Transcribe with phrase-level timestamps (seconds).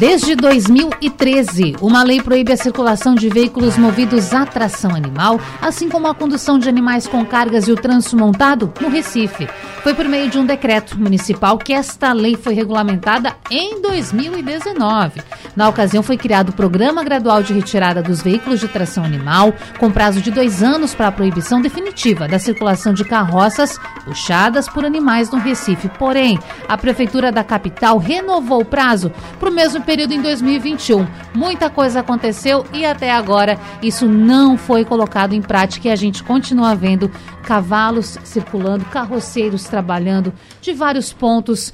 [0.00, 6.08] Desde 2013, uma lei proíbe a circulação de veículos movidos a tração animal, assim como
[6.08, 9.46] a condução de animais com cargas e o trânsito montado no Recife.
[9.82, 15.20] Foi por meio de um decreto municipal que esta lei foi regulamentada em 2019.
[15.54, 19.90] Na ocasião, foi criado o Programa Gradual de Retirada dos Veículos de Tração Animal, com
[19.90, 25.30] prazo de dois anos para a proibição definitiva da circulação de carroças puxadas por animais
[25.30, 25.90] no Recife.
[25.98, 31.04] Porém, a Prefeitura da capital renovou o prazo para o mesmo período em 2021.
[31.34, 36.22] Muita coisa aconteceu e até agora isso não foi colocado em prática e a gente
[36.22, 37.10] continua vendo
[37.42, 41.72] cavalos circulando, carroceiros trabalhando de vários pontos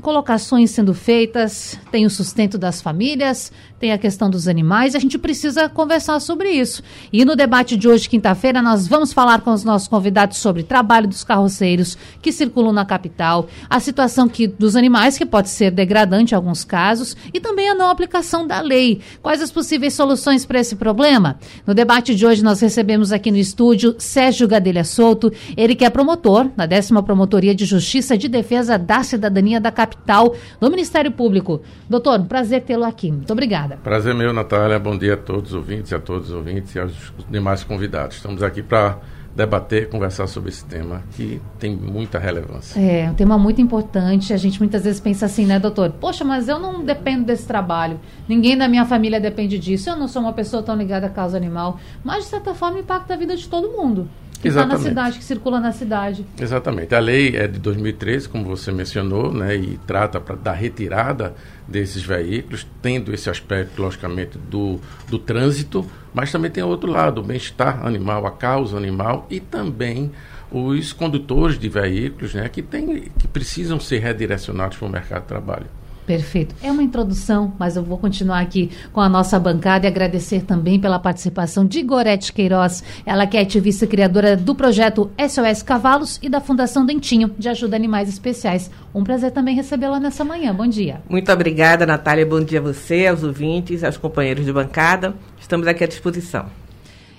[0.00, 5.16] colocações sendo feitas, tem o sustento das famílias, tem a questão dos animais, a gente
[5.16, 6.82] precisa conversar sobre isso.
[7.12, 11.08] E no debate de hoje, quinta-feira, nós vamos falar com os nossos convidados sobre trabalho
[11.08, 16.32] dos carroceiros que circulam na capital, a situação que, dos animais, que pode ser degradante
[16.32, 19.00] em alguns casos, e também a não aplicação da lei.
[19.22, 21.38] Quais as possíveis soluções para esse problema?
[21.66, 25.90] No debate de hoje, nós recebemos aqui no estúdio Sérgio Gadelha Souto, ele que é
[25.90, 29.89] promotor na décima Promotoria de Justiça de Defesa da Cidadania da Capital,
[30.58, 31.60] do Ministério Público.
[31.88, 33.10] Doutor, um prazer tê-lo aqui.
[33.10, 33.50] Muito obrigada.
[33.50, 33.76] Obrigada.
[33.82, 34.78] Prazer meu, Natália.
[34.78, 38.16] Bom dia a todos os ouvintes, a todos os ouvintes e aos demais convidados.
[38.16, 38.98] Estamos aqui para
[39.34, 42.80] debater, conversar sobre esse tema que tem muita relevância.
[42.80, 44.32] É, um tema muito importante.
[44.32, 45.90] A gente muitas vezes pensa assim, né, doutor?
[45.92, 47.98] Poxa, mas eu não dependo desse trabalho.
[48.28, 49.90] Ninguém da minha família depende disso.
[49.90, 51.78] Eu não sou uma pessoa tão ligada à causa animal.
[52.04, 54.08] Mas, de certa forma, impacta a vida de todo mundo
[54.40, 56.24] que está na cidade, que circula na cidade.
[56.38, 56.94] Exatamente.
[56.94, 61.34] A lei é de 2013, como você mencionou, né, e trata pra, da retirada
[61.68, 65.84] desses veículos, tendo esse aspecto, logicamente, do, do trânsito,
[66.14, 70.10] mas também tem outro lado, o bem-estar animal, a causa animal e também
[70.50, 75.28] os condutores de veículos né, que, tem, que precisam ser redirecionados para o mercado de
[75.28, 75.66] trabalho.
[76.10, 76.56] Perfeito.
[76.60, 80.80] É uma introdução, mas eu vou continuar aqui com a nossa bancada e agradecer também
[80.80, 86.28] pela participação de Gorete Queiroz, ela que é ativista criadora do projeto SOS Cavalos e
[86.28, 88.72] da Fundação Dentinho, de ajuda a animais especiais.
[88.92, 90.52] Um prazer também recebê-la nessa manhã.
[90.52, 91.00] Bom dia.
[91.08, 92.26] Muito obrigada, Natália.
[92.26, 95.14] Bom dia a você, aos ouvintes, aos companheiros de bancada.
[95.38, 96.59] Estamos aqui à disposição.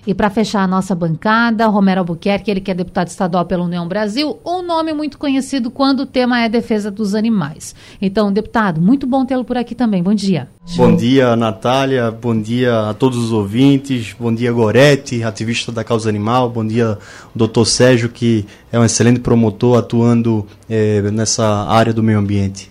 [0.06, 3.88] E para fechar a nossa bancada, Romero Albuquerque, ele que é deputado estadual pela União
[3.88, 7.76] Brasil, um nome muito conhecido quando o tema é defesa dos animais.
[8.02, 10.02] Então, deputado, muito bom tê-lo por aqui também.
[10.02, 10.50] Bom dia.
[10.76, 12.10] Bom dia, Natália.
[12.10, 14.16] Bom dia a todos os ouvintes.
[14.20, 16.50] Bom dia, Gorete, ativista da causa animal.
[16.50, 16.98] Bom dia,
[17.36, 22.71] doutor Sérgio, que é um excelente promotor atuando eh, nessa área do meio ambiente.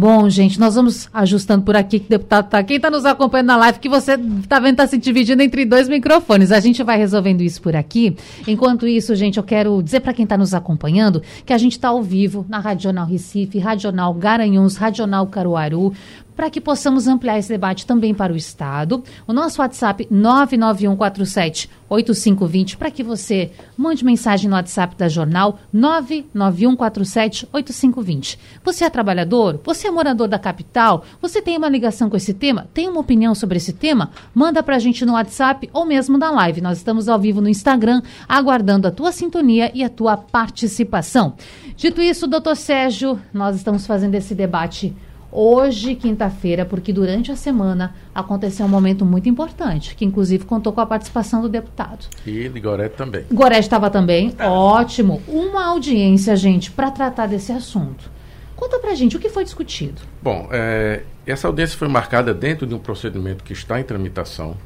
[0.00, 2.62] Bom, gente, nós vamos ajustando por aqui que o deputado está.
[2.62, 5.90] Quem está nos acompanhando na live, que você está vendo, está se dividindo entre dois
[5.90, 6.52] microfones.
[6.52, 8.16] A gente vai resolvendo isso por aqui.
[8.48, 11.88] Enquanto isso, gente, eu quero dizer para quem está nos acompanhando que a gente está
[11.88, 15.92] ao vivo na Radional Recife, Radional Garanhuns, Radional Caruaru
[16.40, 19.04] para que possamos ampliar esse debate também para o Estado.
[19.26, 27.46] O nosso WhatsApp 99147 8520 para que você mande mensagem no WhatsApp da Jornal 99147
[27.52, 28.38] 8520.
[28.64, 29.60] Você é trabalhador?
[29.64, 31.04] Você é morador da capital?
[31.20, 32.66] Você tem uma ligação com esse tema?
[32.72, 34.10] Tem uma opinião sobre esse tema?
[34.34, 36.62] Manda para a gente no WhatsApp ou mesmo na live.
[36.62, 41.34] Nós estamos ao vivo no Instagram, aguardando a tua sintonia e a tua participação.
[41.76, 44.96] Dito isso, doutor Sérgio, nós estamos fazendo esse debate
[45.32, 50.80] hoje, quinta-feira, porque durante a semana aconteceu um momento muito importante, que inclusive contou com
[50.80, 52.06] a participação do deputado.
[52.26, 53.24] E de Gorete também.
[53.32, 54.46] Gorete estava também, é.
[54.46, 55.22] ótimo.
[55.28, 58.10] Uma audiência, gente, para tratar desse assunto.
[58.56, 60.02] Conta pra gente o que foi discutido.
[60.22, 64.56] Bom, é, essa audiência foi marcada dentro de um procedimento que está em tramitação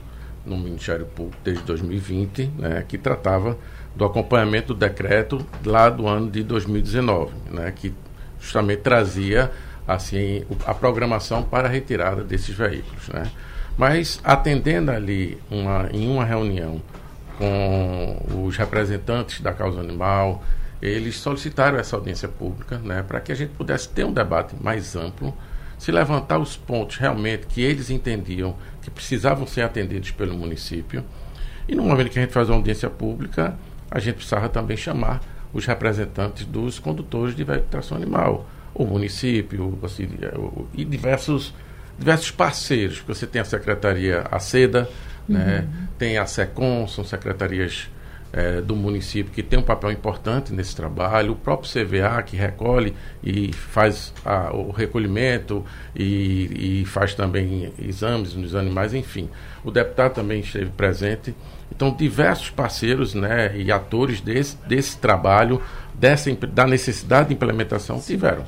[0.44, 3.56] no Ministério Público desde 2020, né, que tratava
[3.94, 7.94] do acompanhamento do decreto lá do ano de 2019, né, que
[8.40, 9.50] justamente trazia
[9.86, 13.30] assim a programação para a retirada desses veículos, né?
[13.76, 16.80] Mas atendendo ali uma, em uma reunião
[17.38, 20.44] com os representantes da causa animal,
[20.80, 24.94] eles solicitaram essa audiência pública, né, para que a gente pudesse ter um debate mais
[24.94, 25.34] amplo,
[25.78, 31.02] se levantar os pontos realmente que eles entendiam que precisavam ser atendidos pelo município.
[31.66, 33.56] E no momento que a gente faz uma audiência pública,
[33.90, 35.20] a gente precisava também chamar
[35.52, 40.08] os representantes dos condutores de veículo animal, o município assim,
[40.74, 41.54] e diversos,
[41.98, 43.02] diversos parceiros.
[43.06, 44.88] Você tem a Secretaria ACEDA,
[45.28, 45.38] né?
[45.38, 45.46] uhum.
[45.46, 45.68] né?
[45.98, 47.88] tem a SECOM, são secretarias
[48.34, 52.92] é, do município que tem um papel importante nesse trabalho, o próprio CVA que recolhe
[53.22, 59.30] e faz a, o recolhimento e, e, faz também exames nos animais, enfim.
[59.62, 61.32] O deputado também esteve presente.
[61.70, 65.62] Então, diversos parceiros né, e atores desse, desse trabalho,
[65.94, 68.44] dessa, da necessidade de implementação, tiveram.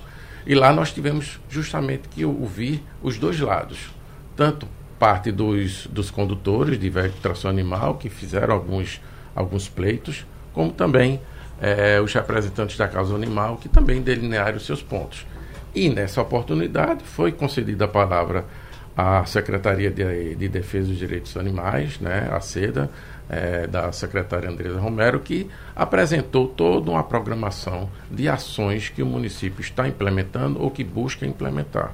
[0.47, 3.91] E lá nós tivemos justamente que ouvir os dois lados,
[4.37, 6.91] tanto parte dos, dos condutores de
[7.21, 9.01] tração animal, que fizeram alguns
[9.37, 11.21] alguns pleitos, como também
[11.61, 15.27] é, os representantes da causa animal, que também delinearam seus pontos.
[15.75, 18.47] E nessa oportunidade foi concedida a palavra
[18.97, 22.89] à Secretaria de, de Defesa dos Direitos Animais, né, a SEDA,
[23.29, 29.61] é, da secretária Andresa Romero, que apresentou toda uma programação de ações que o município
[29.61, 31.93] está implementando ou que busca implementar.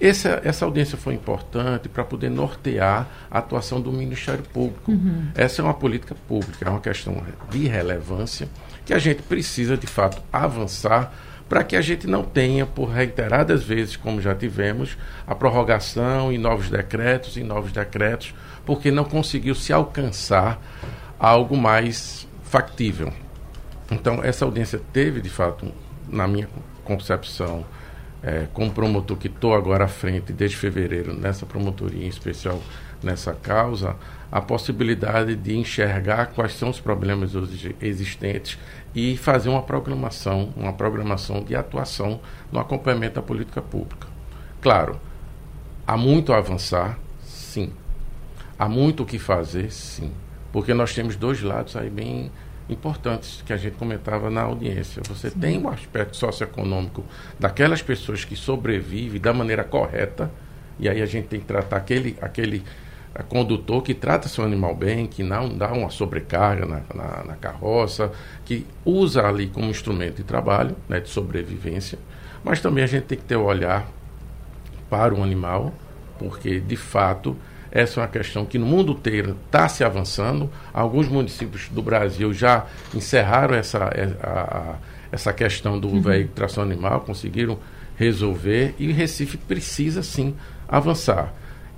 [0.00, 4.92] Essa, essa audiência foi importante para poder nortear a atuação do Ministério Público.
[4.92, 5.28] Uhum.
[5.34, 7.20] Essa é uma política pública, é uma questão
[7.50, 8.48] de relevância
[8.84, 11.12] que a gente precisa, de fato, avançar
[11.48, 14.96] para que a gente não tenha, por reiteradas vezes, como já tivemos,
[15.26, 18.34] a prorrogação em novos decretos, em novos decretos,
[18.68, 20.60] porque não conseguiu se alcançar
[21.18, 23.10] algo mais factível.
[23.90, 25.72] Então, essa audiência teve, de fato,
[26.06, 26.46] na minha
[26.84, 27.64] concepção,
[28.22, 32.60] é, como promotor que estou agora à frente desde fevereiro nessa promotoria, em especial
[33.02, 33.96] nessa causa,
[34.30, 37.32] a possibilidade de enxergar quais são os problemas
[37.80, 38.58] existentes
[38.94, 42.20] e fazer uma programação, uma programação de atuação
[42.52, 44.08] no acompanhamento da política pública.
[44.60, 45.00] Claro,
[45.86, 47.72] há muito a avançar, sim.
[48.58, 50.12] Há muito o que fazer, sim.
[50.52, 52.30] Porque nós temos dois lados aí bem
[52.68, 55.02] importantes que a gente comentava na audiência.
[55.08, 55.38] Você Sim.
[55.38, 57.04] tem o um aspecto socioeconômico
[57.38, 60.30] daquelas pessoas que sobrevivem da maneira correta,
[60.78, 62.62] e aí a gente tem que tratar aquele, aquele
[63.14, 67.36] eh, condutor que trata seu animal bem, que não dá uma sobrecarga na, na, na
[67.36, 68.12] carroça,
[68.44, 71.98] que usa ali como instrumento de trabalho, né, de sobrevivência,
[72.44, 73.88] mas também a gente tem que ter o olhar
[74.88, 75.72] para o animal,
[76.18, 77.36] porque de fato
[77.70, 80.50] essa é uma questão que no mundo inteiro está se avançando.
[80.72, 84.76] Alguns municípios do Brasil já encerraram essa, é, a,
[85.12, 86.00] essa questão do uhum.
[86.00, 87.58] veículo tração animal, conseguiram
[87.96, 90.34] resolver e Recife precisa sim
[90.66, 91.34] avançar.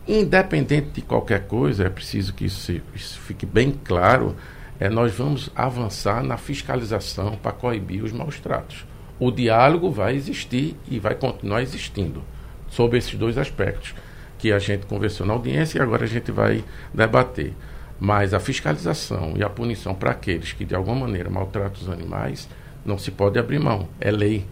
[0.06, 4.36] Independente de qualquer coisa, é preciso que isso, isso fique bem claro,
[4.78, 8.86] é, nós vamos avançar na fiscalização para coibir os maus tratos.
[9.18, 12.22] O diálogo vai existir e vai continuar existindo
[12.68, 13.94] sobre esses dois aspectos
[14.40, 16.64] que a gente conversou na audiência e agora a gente vai
[16.94, 17.52] debater.
[18.00, 22.48] Mas a fiscalização e a punição para aqueles que de alguma maneira maltratam os animais
[22.84, 24.46] não se pode abrir mão, é lei.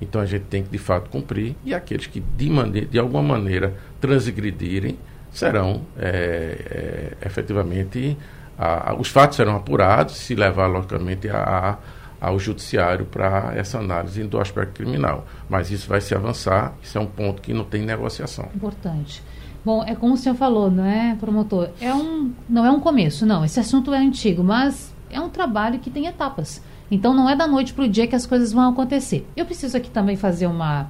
[0.00, 3.22] Então a gente tem que de fato cumprir e aqueles que de, maneira, de alguma
[3.22, 4.98] maneira transgredirem
[5.30, 8.16] serão é, é, efetivamente
[8.58, 11.78] a, a, os fatos serão apurados se levar logicamente a, a,
[12.20, 15.26] ao judiciário para essa análise do aspecto criminal.
[15.48, 18.48] Mas isso vai se avançar, isso é um ponto que não tem negociação.
[18.54, 19.22] Importante.
[19.64, 21.70] Bom, é como o senhor falou, não é, promotor?
[21.80, 23.44] É um, não é um começo, não.
[23.44, 26.62] Esse assunto é antigo, mas é um trabalho que tem etapas.
[26.90, 29.26] Então não é da noite para o dia que as coisas vão acontecer.
[29.36, 30.88] Eu preciso aqui também fazer uma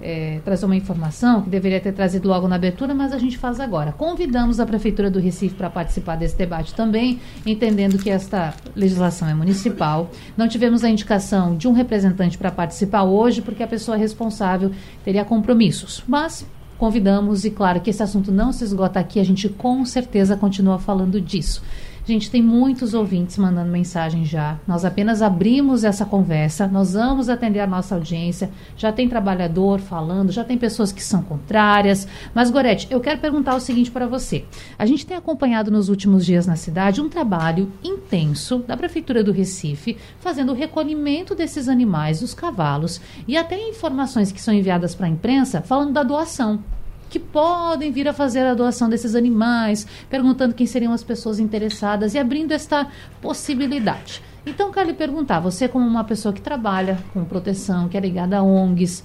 [0.00, 3.60] é, trazer uma informação que deveria ter trazido logo na abertura, mas a gente faz
[3.60, 3.92] agora.
[3.92, 9.34] Convidamos a Prefeitura do Recife para participar desse debate também, entendendo que esta legislação é
[9.34, 10.10] municipal.
[10.36, 14.70] Não tivemos a indicação de um representante para participar hoje, porque a pessoa responsável
[15.04, 16.02] teria compromissos.
[16.06, 16.46] Mas
[16.78, 20.78] convidamos, e claro que esse assunto não se esgota aqui, a gente com certeza continua
[20.78, 21.62] falando disso.
[22.08, 24.58] Gente, tem muitos ouvintes mandando mensagem já.
[24.66, 28.50] Nós apenas abrimos essa conversa, nós vamos atender a nossa audiência.
[28.78, 32.08] Já tem trabalhador falando, já tem pessoas que são contrárias.
[32.32, 34.46] Mas, Gorete, eu quero perguntar o seguinte para você.
[34.78, 39.30] A gente tem acompanhado nos últimos dias na cidade um trabalho intenso da Prefeitura do
[39.30, 45.04] Recife, fazendo o recolhimento desses animais, dos cavalos, e até informações que são enviadas para
[45.04, 46.64] a imprensa falando da doação
[47.08, 52.14] que podem vir a fazer a doação desses animais, perguntando quem seriam as pessoas interessadas
[52.14, 52.86] e abrindo esta
[53.20, 54.22] possibilidade.
[54.46, 58.38] Então, quero lhe perguntar, você como uma pessoa que trabalha com proteção, que é ligada
[58.38, 59.04] a ONGs,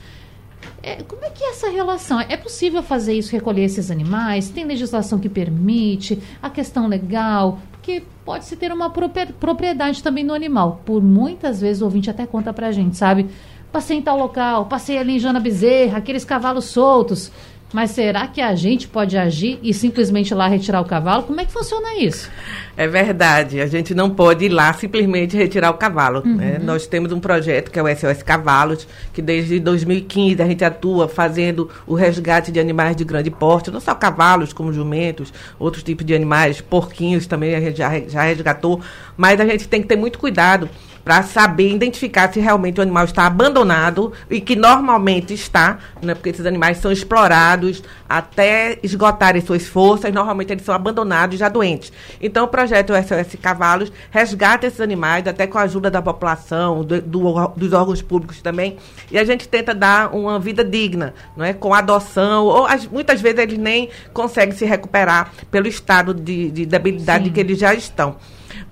[0.82, 2.20] é, como é que é essa relação?
[2.20, 4.50] É possível fazer isso, recolher esses animais?
[4.50, 6.22] Tem legislação que permite?
[6.42, 7.60] A questão legal?
[7.72, 10.82] Porque pode-se ter uma propriedade também no animal.
[10.86, 13.28] Por muitas vezes o ouvinte até conta pra gente, sabe?
[13.72, 17.32] Passei em tal local, passei ali em Jana Bezerra, aqueles cavalos soltos
[17.74, 21.24] Mas será que a gente pode agir e simplesmente ir lá retirar o cavalo?
[21.24, 22.30] Como é que funciona isso?
[22.78, 26.22] É verdade, a gente não pode ir lá simplesmente retirar o cavalo.
[26.24, 26.36] Uhum.
[26.36, 26.60] Né?
[26.62, 31.08] Nós temos um projeto que é o SOS Cavalos, que desde 2015 a gente atua
[31.08, 36.06] fazendo o resgate de animais de grande porte, não só cavalos, como jumentos, outros tipos
[36.06, 38.82] de animais, porquinhos também a gente já, já resgatou,
[39.18, 40.70] mas a gente tem que ter muito cuidado
[41.04, 46.30] para saber identificar se realmente o animal está abandonado e que normalmente está, né, porque
[46.30, 51.92] esses animais são explorados até esgotarem suas forças, normalmente eles são abandonados já doentes.
[52.22, 57.02] Então o projeto SOS Cavalos resgata esses animais, até com a ajuda da população, do,
[57.02, 58.78] do, dos órgãos públicos também,
[59.12, 61.54] e a gente tenta dar uma vida digna, não é?
[61.54, 66.66] com adoção, ou as, muitas vezes eles nem conseguem se recuperar pelo estado de, de
[66.66, 67.32] debilidade Sim.
[67.32, 68.16] que eles já estão.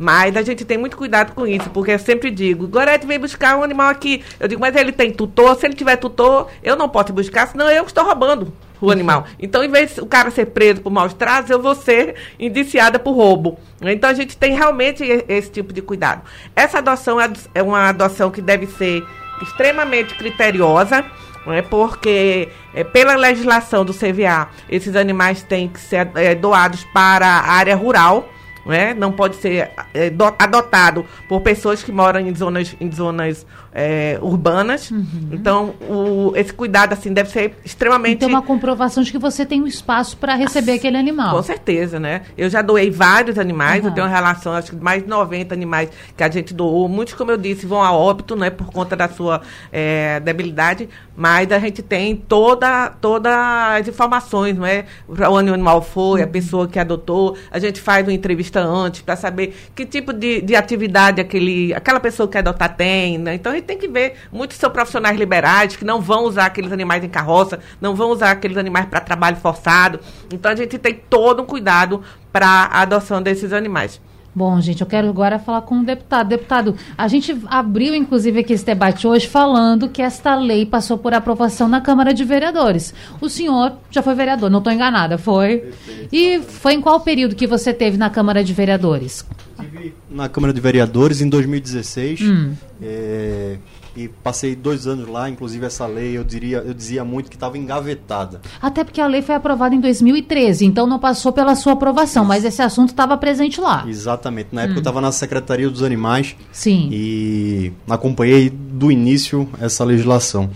[0.01, 3.55] Mas a gente tem muito cuidado com isso, porque eu sempre digo, Gorete vem buscar
[3.55, 4.23] um animal aqui.
[4.39, 7.69] Eu digo, mas ele tem tutor, se ele tiver tutor, eu não posso buscar, senão
[7.69, 9.27] eu estou roubando o animal.
[9.39, 12.97] Então, em vez de o cara ser preso por maus tratos, eu vou ser indiciada
[12.97, 13.59] por roubo.
[13.79, 16.23] Então, a gente tem realmente esse tipo de cuidado.
[16.55, 19.05] Essa adoção é, é uma adoção que deve ser
[19.39, 21.05] extremamente criteriosa,
[21.45, 21.61] é?
[21.61, 27.51] porque é, pela legislação do CVA, esses animais têm que ser é, doados para a
[27.51, 28.27] área rural,
[28.65, 28.93] né?
[28.93, 34.91] Não pode ser é, adotado por pessoas que moram em zonas, em zonas é, urbanas.
[34.91, 35.29] Uhum.
[35.31, 38.19] Então, o, esse cuidado assim deve ser extremamente.
[38.19, 41.35] Tem uma comprovação de que você tem um espaço para receber aquele animal.
[41.35, 42.21] Com certeza, né?
[42.37, 43.89] Eu já doei vários animais, uhum.
[43.89, 46.87] eu tenho uma relação, acho que mais de 90 animais que a gente doou.
[46.89, 48.49] Muitos, como eu disse, vão a óbito, né?
[48.49, 50.89] Por conta da sua é, debilidade.
[51.15, 54.85] Mas a gente tem toda, todas as informações, não é?
[55.07, 56.25] O animal foi, uhum.
[56.25, 57.37] a pessoa que adotou.
[57.49, 61.99] A gente faz uma entrevista antes para saber que tipo de, de atividade aquele, aquela
[61.99, 63.35] pessoa que adotar tem, né?
[63.35, 64.15] Então, gente tem que ver.
[64.31, 68.31] Muitos são profissionais liberais que não vão usar aqueles animais em carroça, não vão usar
[68.31, 69.99] aqueles animais para trabalho forçado.
[70.31, 74.01] Então a gente tem todo um cuidado para a adoção desses animais.
[74.33, 76.29] Bom, gente, eu quero agora falar com o deputado.
[76.29, 81.13] Deputado, a gente abriu, inclusive, aqui esse debate hoje falando que esta lei passou por
[81.13, 82.93] aprovação na Câmara de Vereadores.
[83.19, 85.71] O senhor já foi vereador, não estou enganada, foi?
[86.11, 89.25] E foi em qual período que você teve na Câmara de Vereadores?
[89.59, 92.21] Estive na Câmara de Vereadores em 2016.
[92.21, 92.53] Hum.
[92.81, 93.57] É,
[93.95, 97.57] e passei dois anos lá, inclusive essa lei eu diria, eu dizia muito que estava
[97.57, 98.41] engavetada.
[98.61, 102.29] Até porque a lei foi aprovada em 2013, então não passou pela sua aprovação, Isso.
[102.29, 103.85] mas esse assunto estava presente lá.
[103.87, 104.49] Exatamente.
[104.51, 104.77] Na época hum.
[104.77, 106.35] eu estava na Secretaria dos Animais.
[106.51, 106.89] Sim.
[106.91, 110.49] E acompanhei do início essa legislação.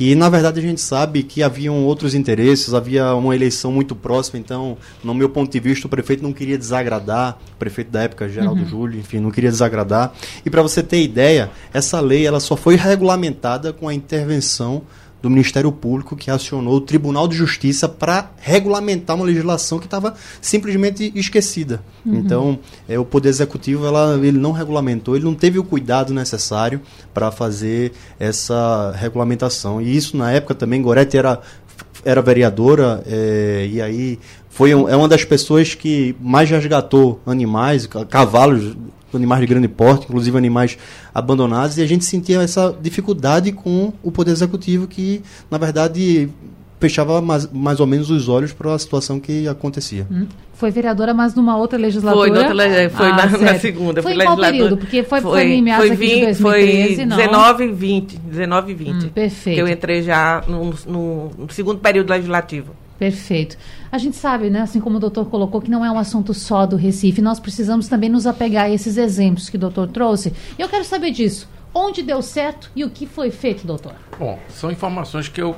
[0.00, 4.38] E, na verdade, a gente sabe que haviam outros interesses, havia uma eleição muito próxima,
[4.38, 8.26] então, no meu ponto de vista, o prefeito não queria desagradar, o prefeito da época,
[8.26, 8.66] Geraldo uhum.
[8.66, 10.14] Júlio, enfim, não queria desagradar.
[10.42, 14.80] E, para você ter ideia, essa lei ela só foi regulamentada com a intervenção
[15.22, 20.14] do Ministério Público que acionou o Tribunal de Justiça para regulamentar uma legislação que estava
[20.40, 21.82] simplesmente esquecida.
[22.04, 22.14] Uhum.
[22.16, 22.58] Então,
[22.88, 26.80] é, o Poder Executivo ela, ele não regulamentou, ele não teve o cuidado necessário
[27.12, 29.80] para fazer essa regulamentação.
[29.80, 31.40] E isso, na época, também, Goretti era,
[32.04, 37.86] era vereadora, é, e aí foi um, é uma das pessoas que mais resgatou animais,
[38.08, 38.76] cavalos
[39.16, 40.78] animais de grande porte, inclusive animais
[41.14, 46.28] abandonados, e a gente sentia essa dificuldade com o Poder Executivo, que, na verdade,
[46.80, 50.06] fechava mais, mais ou menos os olhos para a situação que acontecia.
[50.10, 50.26] Hum.
[50.54, 52.28] Foi vereadora, mas numa outra legislatura?
[52.28, 54.02] Foi, outra, foi ah, na, na, segunda.
[54.02, 54.76] Foi em qual período?
[54.76, 57.16] Porque foi, foi, foi em meados foi 20, de 2013, foi não?
[57.16, 58.18] 19 e 20.
[58.18, 58.90] 19 e 20.
[58.90, 59.54] Hum, perfeito.
[59.54, 62.74] Que eu entrei já no, no, no segundo período legislativo.
[63.00, 63.56] Perfeito.
[63.90, 66.66] A gente sabe, né, assim como o doutor colocou, que não é um assunto só
[66.66, 67.22] do Recife.
[67.22, 70.34] Nós precisamos também nos apegar a esses exemplos que o doutor trouxe.
[70.58, 71.48] E eu quero saber disso.
[71.72, 73.94] Onde deu certo e o que foi feito, doutor?
[74.18, 75.56] Bom, são informações que eu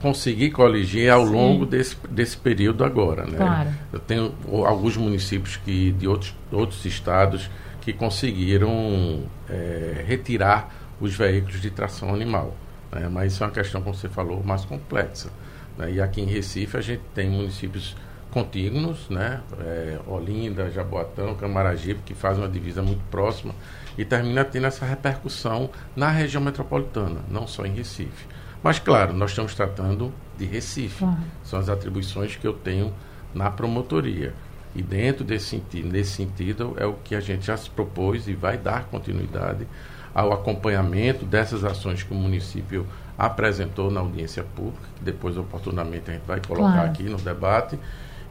[0.00, 1.32] consegui coligir ao Sim.
[1.32, 3.24] longo desse, desse período agora.
[3.24, 3.38] Né?
[3.38, 3.70] Claro.
[3.92, 4.32] Eu tenho
[4.64, 12.14] alguns municípios que, de outros, outros estados que conseguiram é, retirar os veículos de tração
[12.14, 12.54] animal.
[12.92, 13.08] Né?
[13.10, 15.30] Mas isso é uma questão, como você falou, mais complexa.
[15.78, 15.92] Né?
[15.92, 17.96] E aqui em Recife a gente tem municípios
[18.30, 19.40] contíguos, né?
[19.60, 23.54] É, Olinda, Jaboatão, Camaragibe, que fazem uma divisa muito próxima
[23.96, 28.26] e termina tendo essa repercussão na região metropolitana, não só em Recife.
[28.60, 31.04] Mas, claro, nós estamos tratando de Recife.
[31.04, 31.16] Uhum.
[31.44, 32.92] São as atribuições que eu tenho
[33.32, 34.34] na promotoria.
[34.74, 38.34] E dentro desse sentido, nesse sentido, é o que a gente já se propôs e
[38.34, 39.68] vai dar continuidade
[40.12, 46.14] ao acompanhamento dessas ações que o município apresentou na audiência pública, que depois oportunamente a
[46.14, 46.90] gente vai colocar claro.
[46.90, 47.78] aqui no debate,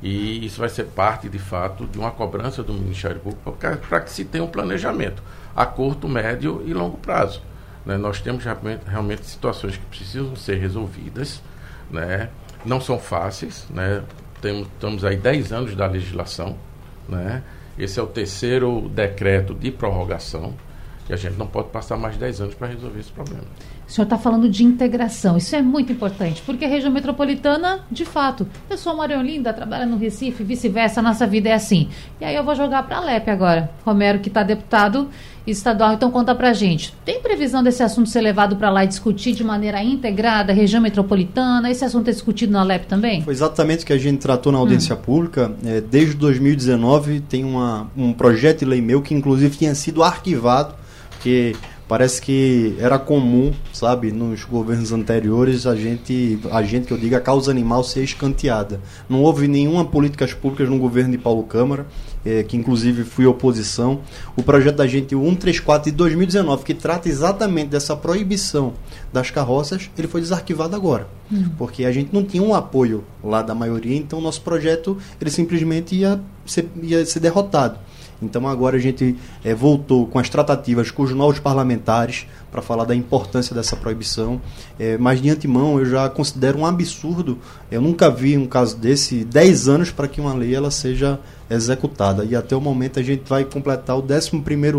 [0.02, 3.56] e isso vai ser parte, de fato, de uma cobrança do Ministério Público
[3.88, 5.24] para que se tenha um planejamento
[5.56, 7.42] a curto, médio e longo prazo.
[7.86, 7.98] Né?
[7.98, 8.44] Nós temos
[8.86, 11.42] realmente, situações que precisam ser resolvidas,
[11.90, 12.30] né?
[12.66, 14.04] não são fáceis, né?
[14.42, 16.58] Temos, estamos aí 10 anos da legislação,
[17.08, 17.44] né?
[17.78, 20.54] Esse é o terceiro decreto de prorrogação
[21.10, 23.46] e a gente não pode passar mais 10 anos para resolver esse problema.
[23.88, 28.06] O senhor está falando de integração, isso é muito importante, porque a região metropolitana, de
[28.06, 31.90] fato, eu sou uma Olinda, trabalha no Recife, vice-versa, a nossa vida é assim.
[32.20, 33.70] E aí eu vou jogar para a Lepe agora.
[33.86, 35.10] Romero, que está deputado
[35.46, 36.94] estadual, então conta para gente.
[37.04, 41.70] Tem previsão desse assunto ser levado para lá e discutir de maneira integrada, região metropolitana?
[41.70, 43.22] Esse assunto é discutido na Lepe também?
[43.22, 45.00] Foi exatamente o que a gente tratou na audiência hum.
[45.00, 45.52] pública.
[45.66, 50.76] É, desde 2019 tem uma, um projeto de lei meu que inclusive tinha sido arquivado,
[51.22, 51.56] que
[51.88, 57.16] parece que era comum, sabe, nos governos anteriores a gente, a gente que eu digo,
[57.16, 58.80] a causa animal ser escanteada.
[59.10, 61.86] Não houve nenhuma políticas públicas no governo de Paulo Câmara,
[62.26, 64.02] é, que inclusive fui oposição.
[64.36, 68.74] O projeto da gente 134 de 2019, que trata exatamente dessa proibição
[69.12, 71.50] das carroças, ele foi desarquivado agora, hum.
[71.58, 75.96] porque a gente não tinha um apoio lá da maioria, então nosso projeto ele simplesmente
[75.96, 77.80] ia ser, ia ser derrotado.
[78.22, 82.86] Então agora a gente é, voltou com as tratativas com os novos parlamentares para falar
[82.86, 84.40] da importância dessa proibição.
[84.80, 87.38] É, mas de antemão eu já considero um absurdo.
[87.72, 92.24] Eu nunca vi um caso desse 10 anos para que uma lei ela seja executada.
[92.24, 94.32] E até o momento a gente vai completar o 11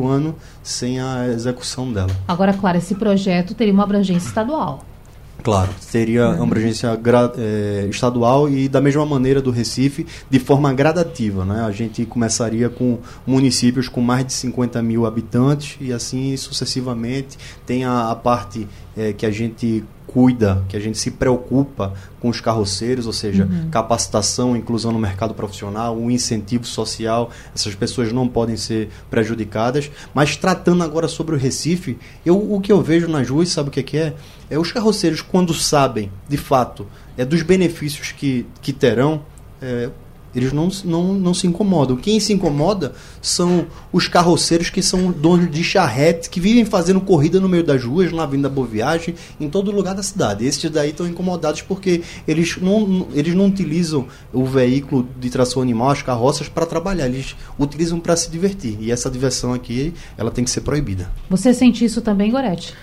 [0.09, 2.11] ano sem a execução dela.
[2.27, 4.85] Agora, claro, esse projeto teria uma abrangência estadual.
[5.45, 6.43] Claro, seria uhum.
[6.43, 6.99] abrangência
[7.37, 11.45] é, estadual e da mesma maneira do Recife, de forma gradativa.
[11.45, 11.61] Né?
[11.61, 17.37] A gente começaria com municípios com mais de 50 mil habitantes e assim sucessivamente.
[17.67, 22.29] Tem a, a parte é, que a gente cuida, que a gente se preocupa com
[22.29, 23.69] os carroceiros, ou seja, uhum.
[23.71, 29.91] capacitação, inclusão no mercado profissional, um incentivo social, essas pessoas não podem ser prejudicadas.
[30.15, 33.73] Mas tratando agora sobre o Recife, eu, o que eu vejo nas ruas, sabe o
[33.73, 33.83] que é?
[33.83, 34.15] Que é?
[34.51, 39.23] é os carroceiros, quando sabem, de fato, é dos benefícios que, que terão,
[39.61, 39.91] é,
[40.35, 41.97] eles não, não, não se incomodam.
[41.97, 47.41] Quem se incomoda são os carroceiros que são donos de charrete, que vivem fazendo corrida
[47.41, 50.45] no meio das ruas, na Avenida Boa Viagem, em todo lugar da cidade.
[50.45, 55.91] Esses daí estão incomodados porque eles não, eles não utilizam o veículo de tração animal,
[55.91, 57.07] as carroças, para trabalhar.
[57.07, 58.77] Eles utilizam para se divertir.
[58.81, 61.11] E essa diversão aqui, ela tem que ser proibida.
[61.31, 62.75] Você sente isso também, Gorete?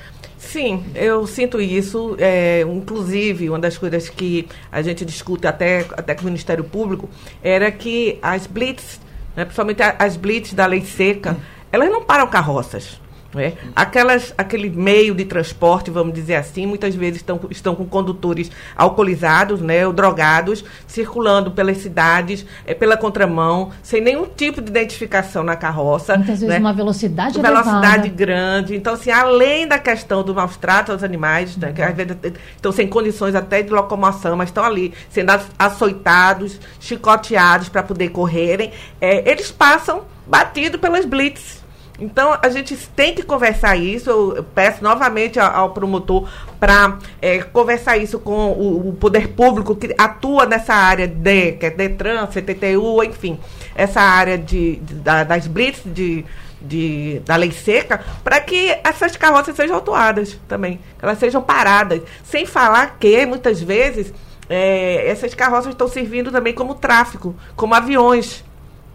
[0.51, 2.17] Sim, eu sinto isso.
[2.19, 7.09] É, inclusive, uma das coisas que a gente discute até, até com o Ministério Público
[7.41, 8.99] era que as blitz,
[9.33, 11.37] né, principalmente as blitz da lei seca,
[11.71, 12.99] elas não param carroças.
[13.35, 13.53] É?
[13.75, 19.61] Aquelas, aquele meio de transporte, vamos dizer assim, muitas vezes estão, estão com condutores alcoolizados,
[19.61, 25.55] né, ou drogados, circulando pelas cidades, é, pela contramão, sem nenhum tipo de identificação na
[25.55, 26.17] carroça.
[26.17, 26.59] Muitas vezes né?
[26.59, 28.09] uma velocidade Velocidade elevada.
[28.09, 28.75] grande.
[28.75, 32.17] Então, assim, além da questão do maus trato aos animais, né, que às vezes
[32.55, 38.71] estão sem condições até de locomoção, mas estão ali sendo açoitados, chicoteados para poder correrem,
[38.99, 41.60] é, eles passam batido pelas blitz
[42.01, 44.09] então, a gente tem que conversar isso.
[44.09, 46.27] Eu peço novamente ao, ao promotor
[46.59, 51.67] para é, conversar isso com o, o, poder público que atua nessa área de que
[51.67, 53.39] é Detran, CTTU, enfim,
[53.75, 56.25] essa área de, de da, das blitz de,
[56.59, 62.01] de, da lei seca, para que essas carroças sejam autuadas também, que elas sejam paradas.
[62.23, 64.11] Sem falar que, muitas vezes,
[64.49, 68.43] é, essas carroças estão servindo também como tráfico, como aviões.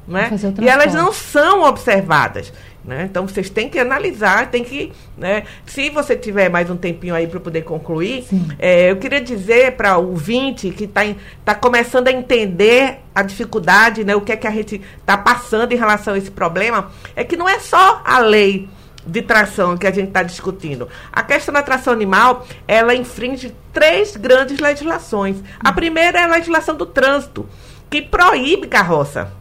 [0.07, 0.31] Né?
[0.62, 2.53] E elas não são observadas.
[2.87, 3.09] Né?
[3.11, 5.42] Então vocês têm que analisar, tem que, né?
[5.66, 8.25] Se você tiver mais um tempinho aí para poder concluir,
[8.61, 11.03] é, eu queria dizer para o ouvinte que está
[11.44, 14.14] tá começando a entender a dificuldade, né?
[14.14, 17.37] O que é que a gente está passando em relação a esse problema, é que
[17.37, 18.68] não é só a lei
[19.05, 20.88] de tração que a gente está discutindo.
[21.12, 25.38] A questão da tração animal, ela infringe três grandes legislações.
[25.59, 27.49] A primeira é a legislação do trânsito,
[27.90, 29.33] que proíbe carroça.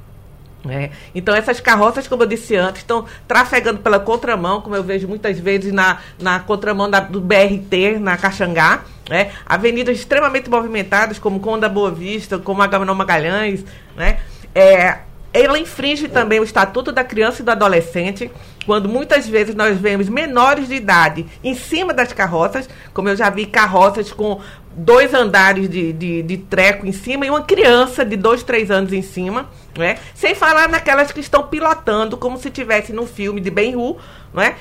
[0.69, 0.89] É.
[1.13, 5.39] Então, essas carroças, como eu disse antes, estão trafegando pela contramão, como eu vejo muitas
[5.39, 8.83] vezes na, na contramão da, do BRT, na Caxangá.
[9.09, 9.31] Né?
[9.45, 13.63] Avenidas extremamente movimentadas, como Conda Boa Vista, como Agamenon Magalhães.
[13.95, 14.19] Né?
[14.53, 14.99] É,
[15.31, 18.31] ela infringe também o Estatuto da Criança e do Adolescente,
[18.65, 23.29] quando muitas vezes nós vemos menores de idade em cima das carroças, como eu já
[23.29, 24.39] vi carroças com
[24.75, 28.93] dois andares de, de, de treco em cima e uma criança de dois, três anos
[28.93, 29.97] em cima, né?
[30.13, 33.97] Sem falar naquelas que estão pilotando como se tivesse num filme de Ben-Hur,
[34.33, 34.55] né?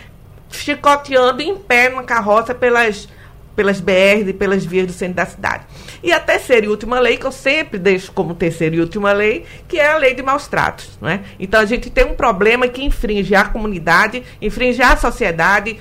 [0.51, 3.09] Chicoteando em pé numa carroça pelas
[3.55, 5.65] pelas BRs e pelas vias do centro da cidade.
[6.03, 9.45] E a terceira e última lei, que eu sempre deixo como terceira e última lei,
[9.69, 10.99] que é a lei de maus tratos.
[11.01, 11.25] Né?
[11.39, 15.79] Então a gente tem um problema que infringe a comunidade, infringe a sociedade,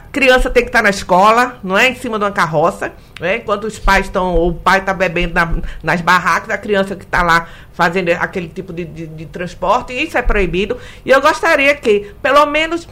[0.00, 1.88] criança tem que estar na escola, não é?
[1.88, 3.36] Em cima de uma carroça, né?
[3.36, 7.22] Enquanto os pais estão, o pai está bebendo na, nas barracas, a criança que está
[7.22, 10.78] lá fazendo aquele tipo de, de, de transporte, isso é proibido.
[11.04, 12.88] E eu gostaria que, pelo menos,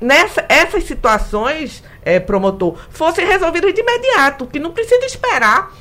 [0.00, 5.72] nessa, essas situações, é, promotor, fossem resolvidas de imediato, que não precisa esperar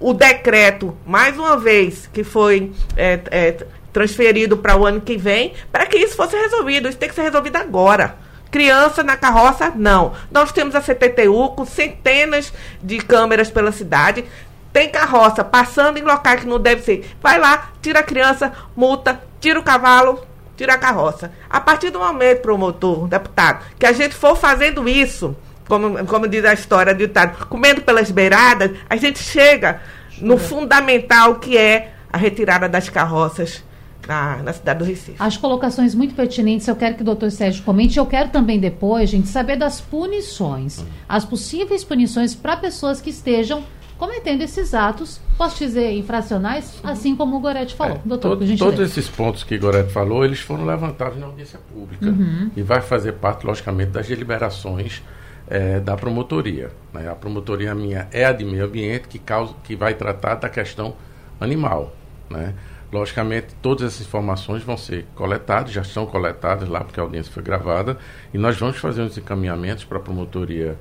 [0.00, 3.56] o decreto, mais uma vez, que foi é, é,
[3.92, 6.88] transferido para o ano que vem, para que isso fosse resolvido.
[6.88, 8.27] Isso tem que ser resolvido agora.
[8.50, 10.12] Criança na carroça, não.
[10.30, 14.24] Nós temos a CTTU com centenas de câmeras pela cidade.
[14.72, 17.10] Tem carroça passando em locais que não deve ser.
[17.22, 20.24] Vai lá, tira a criança, multa, tira o cavalo,
[20.56, 21.32] tira a carroça.
[21.48, 26.44] A partir do momento, promotor, deputado, que a gente for fazendo isso, como, como diz
[26.44, 29.80] a história do ditado, comendo pelas beiradas, a gente chega
[30.20, 33.62] no fundamental que é a retirada das carroças
[34.08, 35.16] na, na, cidade do Recife.
[35.18, 37.98] As colocações muito pertinentes, eu quero que o doutor Sérgio comente.
[37.98, 40.82] Eu quero também depois, gente, saber das punições.
[41.06, 43.62] As possíveis punições para pessoas que estejam
[43.98, 47.96] cometendo esses atos, posso dizer, infracionais, assim como o Gorete falou.
[47.96, 51.58] É, doutor, todo, todos esses pontos que o Gorete falou, eles foram levantados na audiência
[51.72, 52.06] pública.
[52.06, 52.50] Uhum.
[52.56, 55.02] E vai fazer parte, logicamente, das deliberações
[55.48, 56.70] é, da promotoria.
[56.94, 57.10] Né?
[57.10, 60.94] A promotoria minha é a de meio ambiente, que, causa, que vai tratar da questão
[61.40, 61.92] animal.
[62.30, 62.54] Né?
[62.90, 67.42] Logicamente, todas essas informações vão ser coletadas, já são coletadas lá, porque a audiência foi
[67.42, 67.98] gravada,
[68.32, 70.78] e nós vamos fazer os encaminhamentos para a promotoria,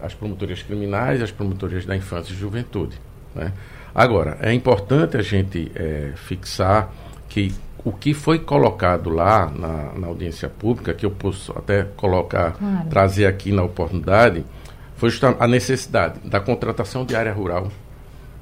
[0.00, 3.00] as promotorias criminais, as promotorias da infância e juventude.
[3.34, 3.52] Né?
[3.92, 6.92] Agora, é importante a gente é, fixar
[7.28, 7.52] que
[7.84, 12.88] o que foi colocado lá na, na, audiência pública, que eu posso até colocar, claro.
[12.88, 14.44] trazer aqui na oportunidade,
[14.96, 17.68] foi a necessidade da contratação de área rural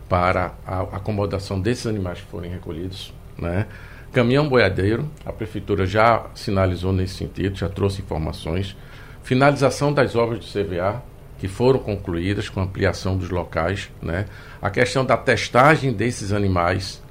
[0.09, 3.13] para a acomodação desses animais que forem recolhidos.
[3.39, 3.67] Né?
[4.13, 8.77] Caminhão boiadeiro, a prefeitura já sinalizou nesse sentido, já trouxe informações.
[9.23, 11.03] Finalização das obras do CVA,
[11.39, 13.91] que foram concluídas com ampliação dos locais.
[14.01, 14.27] Né?
[14.63, 17.03] A questão da testagem desses animais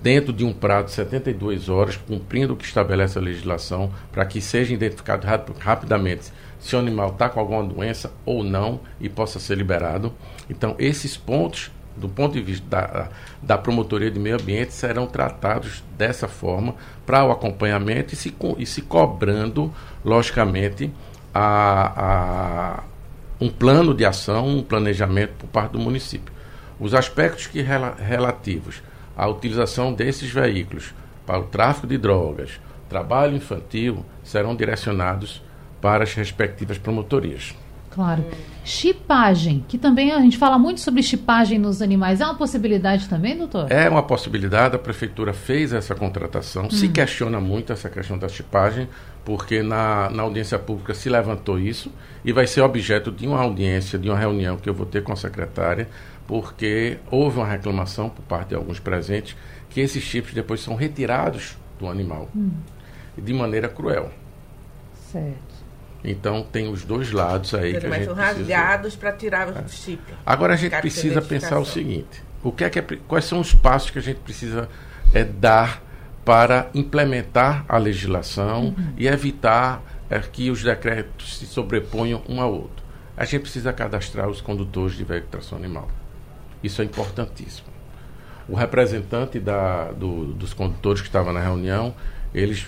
[0.00, 4.40] dentro de um prazo de 72 horas, cumprindo o que estabelece a legislação, para que
[4.40, 9.38] seja identificado rap rapidamente se o animal está com alguma doença ou não e possa
[9.38, 10.12] ser liberado.
[10.48, 13.08] Então, esses pontos do ponto de vista da,
[13.42, 18.66] da promotoria de meio ambiente, serão tratados dessa forma para o acompanhamento e se, e
[18.66, 19.72] se cobrando,
[20.04, 20.92] logicamente,
[21.34, 22.82] a, a,
[23.40, 26.32] um plano de ação, um planejamento por parte do município.
[26.78, 28.82] Os aspectos que relativos
[29.16, 35.42] à utilização desses veículos para o tráfico de drogas, trabalho infantil, serão direcionados
[35.80, 37.54] para as respectivas promotorias.
[37.96, 38.22] Claro.
[38.62, 42.20] Chipagem, que também a gente fala muito sobre chipagem nos animais.
[42.20, 43.72] É uma possibilidade também, doutor?
[43.72, 44.76] É uma possibilidade.
[44.76, 46.66] A prefeitura fez essa contratação.
[46.66, 46.70] Hum.
[46.70, 48.86] Se questiona muito essa questão da chipagem,
[49.24, 51.90] porque na, na audiência pública se levantou isso
[52.22, 55.14] e vai ser objeto de uma audiência, de uma reunião que eu vou ter com
[55.14, 55.88] a secretária,
[56.26, 59.34] porque houve uma reclamação por parte de alguns presentes
[59.70, 62.50] que esses chips depois são retirados do animal hum.
[63.16, 64.10] de maneira cruel.
[65.10, 65.45] Certo.
[66.06, 69.68] Então tem os dois lados aí que a gente são rasgados para tirar o é.
[69.68, 70.00] chip.
[70.24, 73.52] Agora a gente precisa pensar o seguinte: o que é que é, quais são os
[73.52, 74.68] passos que a gente precisa
[75.12, 75.82] é, dar
[76.24, 78.92] para implementar a legislação uhum.
[78.96, 82.84] e evitar é, que os decretos se sobreponham um ao outro.
[83.16, 85.88] A gente precisa cadastrar os condutores de veículo de tração animal.
[86.62, 87.68] Isso é importantíssimo.
[88.48, 91.94] O representante da, do, dos condutores que estava na reunião,
[92.34, 92.66] eles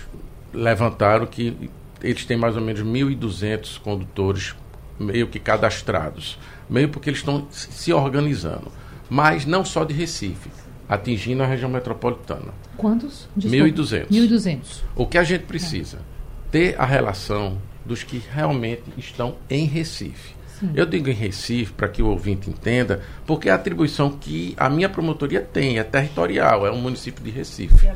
[0.53, 1.69] levantaram que
[2.01, 4.55] eles têm mais ou menos 1.200 condutores
[4.99, 6.37] meio que cadastrados,
[6.69, 8.71] meio porque eles estão se organizando,
[9.09, 10.49] mas não só de Recife,
[10.87, 12.53] atingindo a região metropolitana.
[12.77, 13.27] Quantos?
[13.37, 14.07] 1.200.
[14.09, 14.59] 1.200.
[14.95, 15.97] O que a gente precisa?
[15.97, 16.51] É.
[16.51, 20.35] Ter a relação dos que realmente estão em Recife.
[20.59, 20.71] Sim.
[20.75, 24.89] Eu digo em Recife para que o ouvinte entenda, porque a atribuição que a minha
[24.89, 27.87] promotoria tem é territorial, é um município de Recife.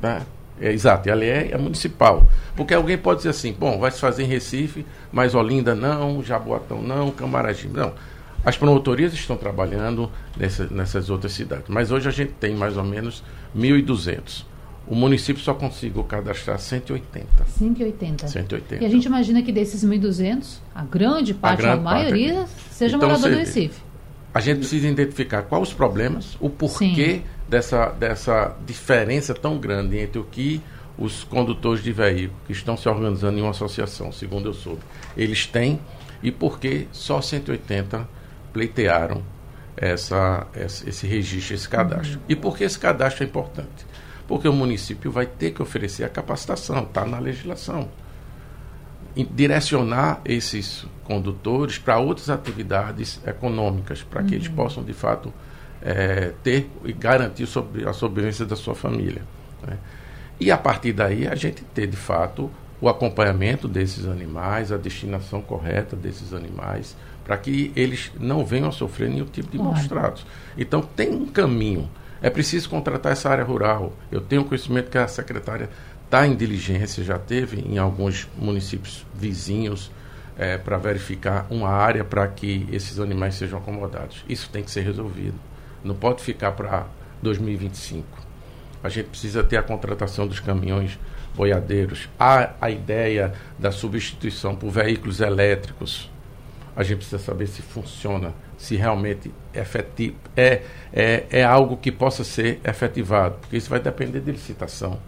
[0.00, 0.22] Tá?
[0.60, 2.26] É, exato, e a lei é, é, municipal.
[2.54, 6.82] Porque alguém pode dizer assim, bom, vai se fazer em Recife, mas Olinda não, Jaboatão
[6.82, 7.92] não, Camaragibe não.
[8.44, 12.84] As promotorias estão trabalhando nessa, nessas outras cidades, mas hoje a gente tem mais ou
[12.84, 13.22] menos
[13.56, 14.44] 1.200.
[14.86, 17.44] O município só conseguiu cadastrar 180.
[17.44, 18.26] 180.
[18.26, 18.82] 180.
[18.82, 22.50] E a gente imagina que desses 1.200, a grande parte, a, grande a maioria, parte
[22.72, 23.80] seja então, morador do Recife.
[24.34, 29.98] A gente precisa identificar quais os problemas, o porquê Sim dessa, dessa diferença tão grande
[29.98, 30.62] entre o que
[30.96, 34.80] os condutores de veículos que estão se organizando em uma associação, segundo eu soube,
[35.14, 35.78] eles têm
[36.22, 38.08] e por que só 180
[38.54, 39.22] pleitearam
[39.76, 42.18] essa, esse registro, esse cadastro.
[42.20, 42.24] Uhum.
[42.26, 43.86] E por que esse cadastro é importante?
[44.26, 47.88] Porque o município vai ter que oferecer a capacitação, está na legislação.
[49.14, 54.54] direcionar esses condutores para outras atividades econômicas, para que eles Uhum.
[54.54, 55.30] possam, de fato,
[55.82, 59.22] eh, ter e garantir sobre a sobrevivência da sua família.
[59.66, 59.76] né?
[60.40, 65.40] E a partir daí a gente ter, de fato, o acompanhamento desses animais, a destinação
[65.40, 69.72] correta desses animais, para que eles não venham a sofrer nenhum tipo de Claro.
[69.74, 70.26] maus tratos.
[70.58, 71.88] Então tem um caminho.
[72.20, 73.92] É preciso contratar essa área rural.
[74.10, 75.68] Eu tenho conhecimento que a secretária
[76.04, 79.90] está em diligência, já teve em alguns municípios vizinhos
[80.64, 84.24] para verificar uma área para que esses animais sejam acomodados.
[84.28, 85.34] Isso tem que ser resolvido.
[85.84, 86.86] Não pode ficar para
[87.22, 88.06] 2025.
[88.82, 90.98] A gente precisa ter a contratação dos caminhões
[91.34, 92.08] boiadeiros.
[92.18, 96.10] Há a ideia da substituição por veículos elétricos.
[96.74, 101.92] A gente precisa saber se funciona, se realmente é efetivo, é, é, é algo que
[101.92, 104.98] possa ser efetivado, porque isso vai depender de licitação,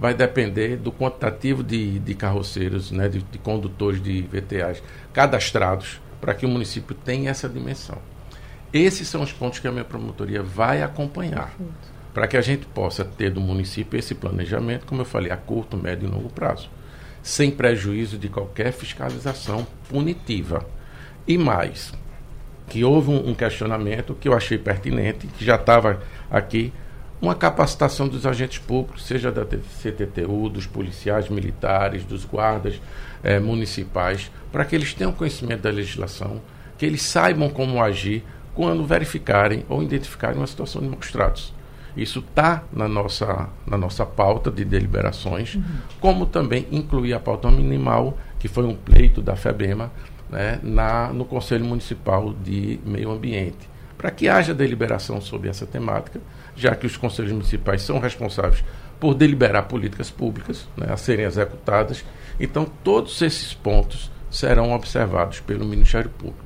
[0.00, 6.32] vai depender do quantitativo de, de carroceiros, né, de, de condutores de VTAs cadastrados, para
[6.32, 7.98] que o município tenha essa dimensão.
[8.74, 11.54] Esses são os pontos que a minha promotoria vai acompanhar,
[12.12, 15.76] para que a gente possa ter do município esse planejamento, como eu falei, a curto,
[15.76, 16.68] médio e longo prazo,
[17.22, 20.66] sem prejuízo de qualquer fiscalização punitiva.
[21.24, 21.92] E mais,
[22.66, 26.72] que houve um, questionamento que eu achei pertinente, que já estava aqui,
[27.22, 32.82] uma capacitação dos agentes públicos, seja da CTTU, dos policiais militares, dos guardas
[33.22, 36.42] eh, municipais, para que eles tenham conhecimento da legislação,
[36.76, 41.52] que eles saibam como agir quando verificarem ou identificarem uma situação de maus tratos.
[41.96, 45.58] Isso está na nossa, na nossa pauta de deliberações,
[46.00, 49.92] como também incluir a pauta minimal, que foi um pleito da FEBEMA,
[50.28, 56.20] né, na, no Conselho Municipal de Meio Ambiente, para que haja deliberação sobre essa temática,
[56.56, 58.64] já que os conselhos municipais são responsáveis
[58.98, 62.04] por deliberar políticas públicas né, a serem executadas.
[62.40, 66.44] Então, todos esses pontos serão observados pelo Ministério Público.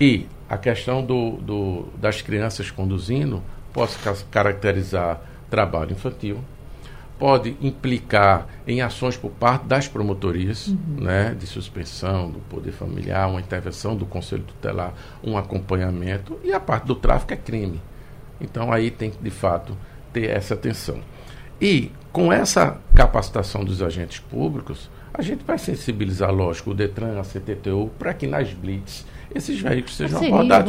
[0.00, 3.96] E a questão do, do, das crianças conduzindo pode
[4.30, 6.38] caracterizar trabalho infantil,
[7.18, 10.76] pode implicar em ações por parte das promotorias, uhum.
[10.98, 16.60] né, de suspensão do poder familiar, uma intervenção do conselho tutelar, um acompanhamento, e a
[16.60, 17.80] parte do tráfico é crime.
[18.40, 19.76] Então aí tem que, de fato,
[20.12, 21.00] ter essa atenção.
[21.60, 27.22] E com essa capacitação dos agentes públicos, a gente vai sensibilizar, lógico, o Detran, a
[27.22, 30.20] CTTU, para que nas blitz esses veículos sejam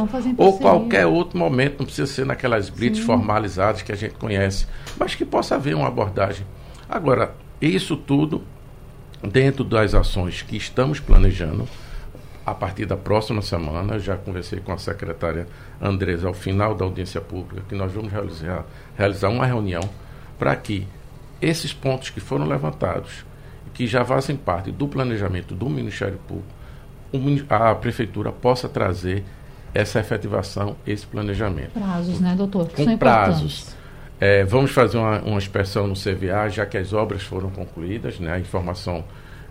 [0.07, 4.15] Parceria, em Ou qualquer outro momento, não precisa ser naquelas blitz formalizadas que a gente
[4.15, 4.65] conhece,
[4.97, 6.45] mas que possa haver uma abordagem.
[6.89, 8.43] Agora, isso tudo
[9.21, 11.67] dentro das ações que estamos planejando,
[12.45, 15.47] a partir da próxima semana, já conversei com a secretária
[15.81, 18.65] Andresa ao final da audiência pública, que nós vamos realizar,
[18.97, 19.81] realizar uma reunião
[20.37, 20.87] para que
[21.41, 23.25] esses pontos que foram levantados,
[23.73, 26.53] que já fazem parte do planejamento do Ministério Público,
[27.49, 29.23] a Prefeitura possa trazer
[29.73, 31.71] essa efetivação, esse planejamento.
[31.71, 32.69] Prazos, né, doutor?
[32.69, 33.75] Com São prazos.
[34.19, 38.31] É, vamos fazer uma, uma inspeção no CVA, já que as obras foram concluídas, né?
[38.31, 39.03] a informação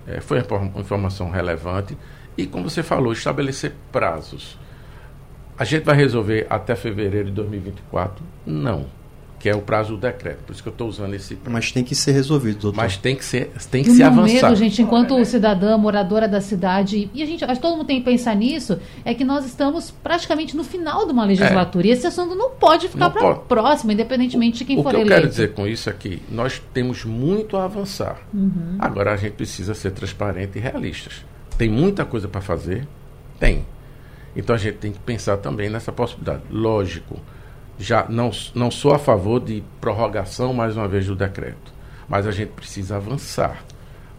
[0.07, 1.97] é, foi uma informação relevante.
[2.37, 4.59] E, como você falou, estabelecer prazos.
[5.57, 8.25] A gente vai resolver até fevereiro de 2024?
[8.45, 8.87] Não,
[9.45, 10.39] que é o prazo do decreto.
[10.47, 11.53] Por isso que eu estou usando esse prazo.
[11.53, 12.79] Mas tem que ser resolvido, doutor.
[12.79, 14.49] Mas tem que, ser, tem que o se meu avançar.
[14.49, 17.99] medo, gente, enquanto cidadã, moradora da cidade, e a gente, acho que todo mundo tem
[17.99, 21.87] que pensar nisso, é que nós estamos praticamente no final de uma legislatura.
[21.87, 23.41] E esse assunto não pode ficar para pode.
[23.41, 25.15] próximo, independentemente de quem o for que eu eleito.
[25.15, 28.23] quero dizer com isso é que nós temos muito a avançar.
[28.33, 28.79] Uhum.
[28.79, 31.23] Agora a gente precisa ser transparente e realistas.
[31.59, 32.89] Tem muita coisa para fazer?
[33.39, 33.67] Tem.
[34.35, 36.45] Então a gente tem que pensar também nessa possibilidade.
[36.51, 37.21] Lógico,
[37.79, 41.73] já não, não sou a favor de prorrogação mais uma vez do decreto,
[42.09, 43.65] mas a gente precisa avançar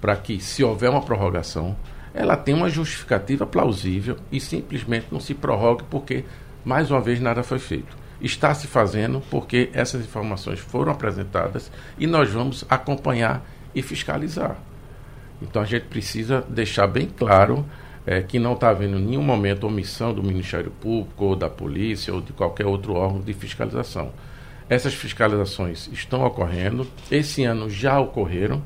[0.01, 1.75] para que, se houver uma prorrogação,
[2.13, 6.23] ela tenha uma justificativa plausível e simplesmente não se prorrogue porque,
[6.63, 7.97] mais uma vez, nada foi feito.
[8.21, 14.55] Está se fazendo porque essas informações foram apresentadas e nós vamos acompanhar e fiscalizar.
[15.41, 17.65] Então a gente precisa deixar bem claro
[18.05, 22.13] eh, que não está havendo em nenhum momento omissão do Ministério Público ou da polícia
[22.13, 24.11] ou de qualquer outro órgão de fiscalização.
[24.69, 28.61] Essas fiscalizações estão ocorrendo, esse ano já ocorreram,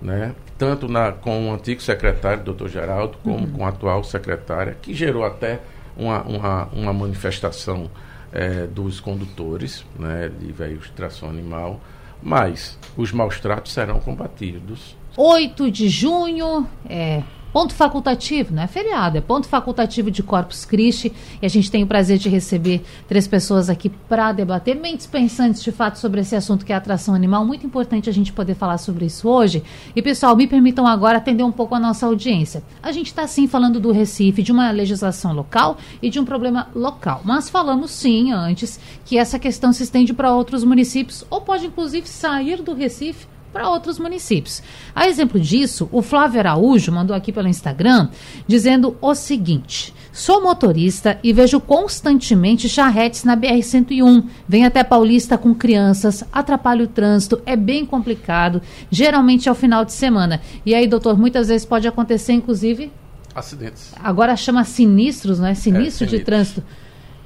[0.00, 4.94] né, tanto na, com o antigo secretário, doutor Geraldo, como com a atual secretária, que
[4.94, 5.60] gerou até
[5.96, 7.90] uma, uma, uma manifestação
[8.32, 11.80] eh, dos condutores né, de veículos de tração animal,
[12.22, 14.96] mas os maus tratos serão combatidos.
[15.16, 21.12] 8 de junho, é ponto facultativo, não é feriado, é ponto facultativo de Corpus Christi.
[21.40, 25.62] E a gente tem o prazer de receber três pessoas aqui para debater, mentes pensantes
[25.62, 27.44] de fato sobre esse assunto que é atração animal.
[27.44, 29.62] Muito importante a gente poder falar sobre isso hoje.
[29.94, 32.62] E pessoal, me permitam agora atender um pouco a nossa audiência.
[32.82, 36.68] A gente está sim falando do Recife, de uma legislação local e de um problema
[36.74, 37.20] local.
[37.24, 42.08] Mas falamos sim antes que essa questão se estende para outros municípios ou pode inclusive
[42.08, 44.62] sair do Recife para outros municípios.
[44.94, 48.08] A exemplo disso, o Flávio Araújo mandou aqui pelo Instagram
[48.46, 54.24] dizendo o seguinte: Sou motorista e vejo constantemente charretes na BR-101.
[54.46, 58.60] Vem até Paulista com crianças, atrapalha o trânsito, é bem complicado,
[58.90, 60.42] geralmente é o final de semana.
[60.66, 62.92] E aí, doutor, muitas vezes pode acontecer, inclusive.
[63.34, 63.92] Acidentes.
[64.02, 65.54] Agora chama sinistros, não é?
[65.54, 66.62] Sinistro, é, de trânsito.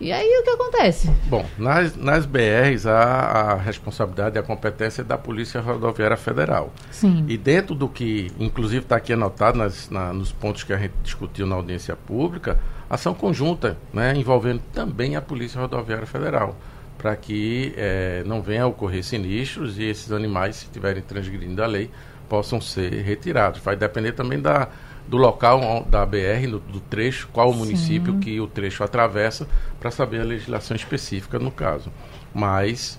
[0.01, 1.11] E aí o que acontece?
[1.27, 6.73] Bom, nas, nas BRs a, a responsabilidade e a competência é da Polícia Rodoviária Federal.
[6.91, 7.25] Sim.
[7.29, 10.93] E dentro do que, inclusive está aqui anotado nas, na, nos pontos que a gente
[11.03, 16.57] discutiu na audiência pública, ação conjunta, né, envolvendo também a Polícia Rodoviária Federal,
[16.99, 21.67] para que é, não venha a ocorrer sinistros e esses animais, se estiverem transgredindo a
[21.67, 21.91] lei,
[22.29, 23.61] possam ser retirados.
[23.61, 24.69] Vai depender também da
[25.09, 28.21] do local da BR, do, do trecho, qual o município Sim.
[28.21, 29.47] que o trecho atravessa,
[29.79, 31.91] para saber a legislação específica no caso.
[32.35, 32.99] Mas,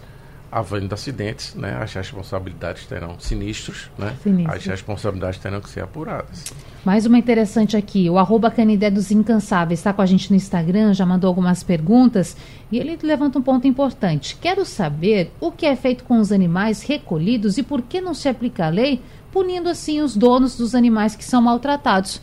[0.52, 4.16] havendo acidentes, né, as responsabilidades terão sinistros, né,
[4.48, 6.46] as responsabilidades terão que ser apuradas.
[6.86, 10.94] Mais uma interessante aqui, o arroba Canidé dos Incansáveis está com a gente no Instagram,
[10.94, 12.38] já mandou algumas perguntas
[12.72, 14.38] e ele levanta um ponto importante.
[14.40, 18.30] Quero saber o que é feito com os animais recolhidos e por que não se
[18.30, 19.02] aplica a lei
[19.38, 22.20] punindo assim os donos dos animais que são maltratados.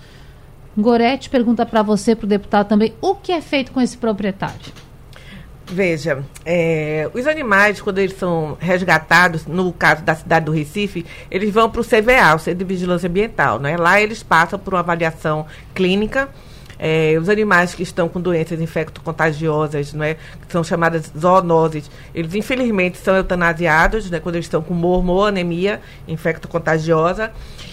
[0.77, 4.72] Gorete pergunta para você, para o deputado também, o que é feito com esse proprietário?
[5.64, 11.55] Veja, é, os animais, quando eles são resgatados, no caso da cidade do Recife, eles
[11.55, 13.61] vão para o CVA, o Centro de Vigilância Ambiental.
[13.61, 13.77] Né?
[13.77, 16.29] Lá eles passam por uma avaliação clínica.
[16.78, 22.98] É, os animais que estão com doenças infecto-contagiosas, né, que são chamadas zoonoses, eles infelizmente
[22.98, 27.32] são eutanasiados, né, quando eles estão com mormo ou anemia infecto-contagiosa.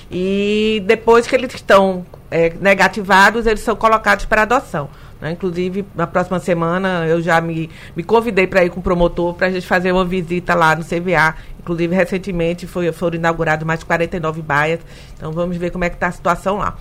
[0.09, 4.89] E depois que eles estão é, negativados, eles são colocados para adoção.
[5.21, 5.31] Né?
[5.31, 9.47] Inclusive, na próxima semana, eu já me, me convidei para ir com o promotor para
[9.47, 11.35] a gente fazer uma visita lá no CVA.
[11.59, 14.79] Inclusive, recentemente foi, foram inaugurados mais de 49 baias.
[15.15, 16.75] Então, vamos ver como é que está a situação lá.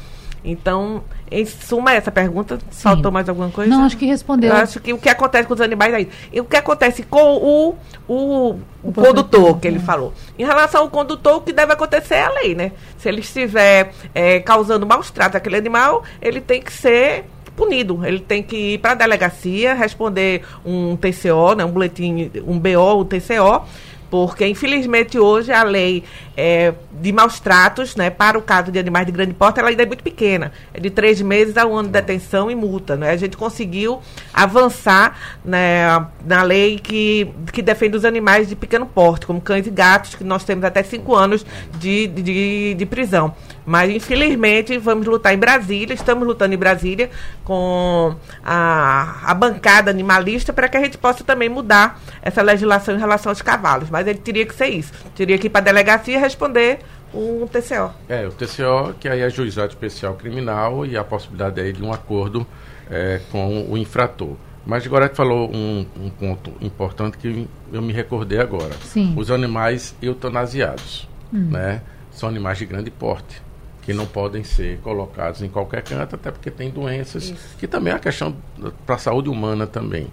[0.44, 2.82] Então, em suma, essa pergunta, Sim.
[2.82, 3.70] faltou mais alguma coisa?
[3.70, 4.50] Não, acho que respondeu.
[4.50, 6.08] Eu acho que o que acontece com os animais aí.
[6.32, 7.76] E o que acontece com o,
[8.08, 9.80] o, o condutor, que ele é.
[9.80, 10.14] falou.
[10.38, 12.72] Em relação ao condutor, o que deve acontecer é a lei, né?
[12.96, 17.26] Se ele estiver é, causando maus tratos àquele animal, ele tem que ser
[17.60, 18.04] punido.
[18.04, 23.00] Ele tem que ir para a delegacia, responder um TCO, né, um boletim, um BO,
[23.00, 23.66] um TCO,
[24.10, 26.02] porque infelizmente hoje a lei
[26.36, 29.82] é, de maus tratos, né, para o caso de animais de grande porte, ela ainda
[29.82, 33.10] é muito pequena, é de três meses a um ano de detenção e multa, né?
[33.10, 34.00] A gente conseguiu
[34.32, 39.70] avançar né, na lei que, que defende os animais de pequeno porte, como cães e
[39.70, 41.44] gatos, que nós temos até cinco anos
[41.78, 43.34] de, de, de prisão.
[43.70, 47.08] Mas, infelizmente, vamos lutar em Brasília, estamos lutando em Brasília
[47.44, 52.98] com a, a bancada animalista para que a gente possa também mudar essa legislação em
[52.98, 53.88] relação aos cavalos.
[53.88, 54.92] Mas ele teria que ser isso.
[55.14, 56.80] Teria que ir para a delegacia e responder
[57.14, 57.94] um TCO.
[58.08, 61.92] É, o TCO, que aí é juizado especial criminal e a possibilidade aí de um
[61.92, 62.44] acordo
[62.90, 64.34] é, com o infrator.
[64.66, 68.74] Mas agora falou um, um, ponto importante que eu me recordei agora.
[68.82, 69.14] Sim.
[69.16, 71.50] Os animais eutanasiados, hum.
[71.52, 71.82] né?
[72.10, 73.48] São animais de grande porte
[73.82, 77.56] que não podem ser colocados em qualquer canto, até porque tem doenças Isso.
[77.58, 78.36] que também é uma questão
[78.84, 80.08] para a saúde humana também.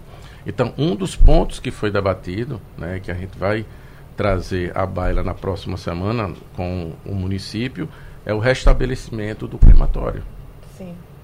[0.46, 3.66] Então, um dos pontos que foi debatido, né, que a gente vai
[4.16, 7.88] trazer à baila na próxima semana com o município,
[8.24, 10.22] é o restabelecimento do crematório.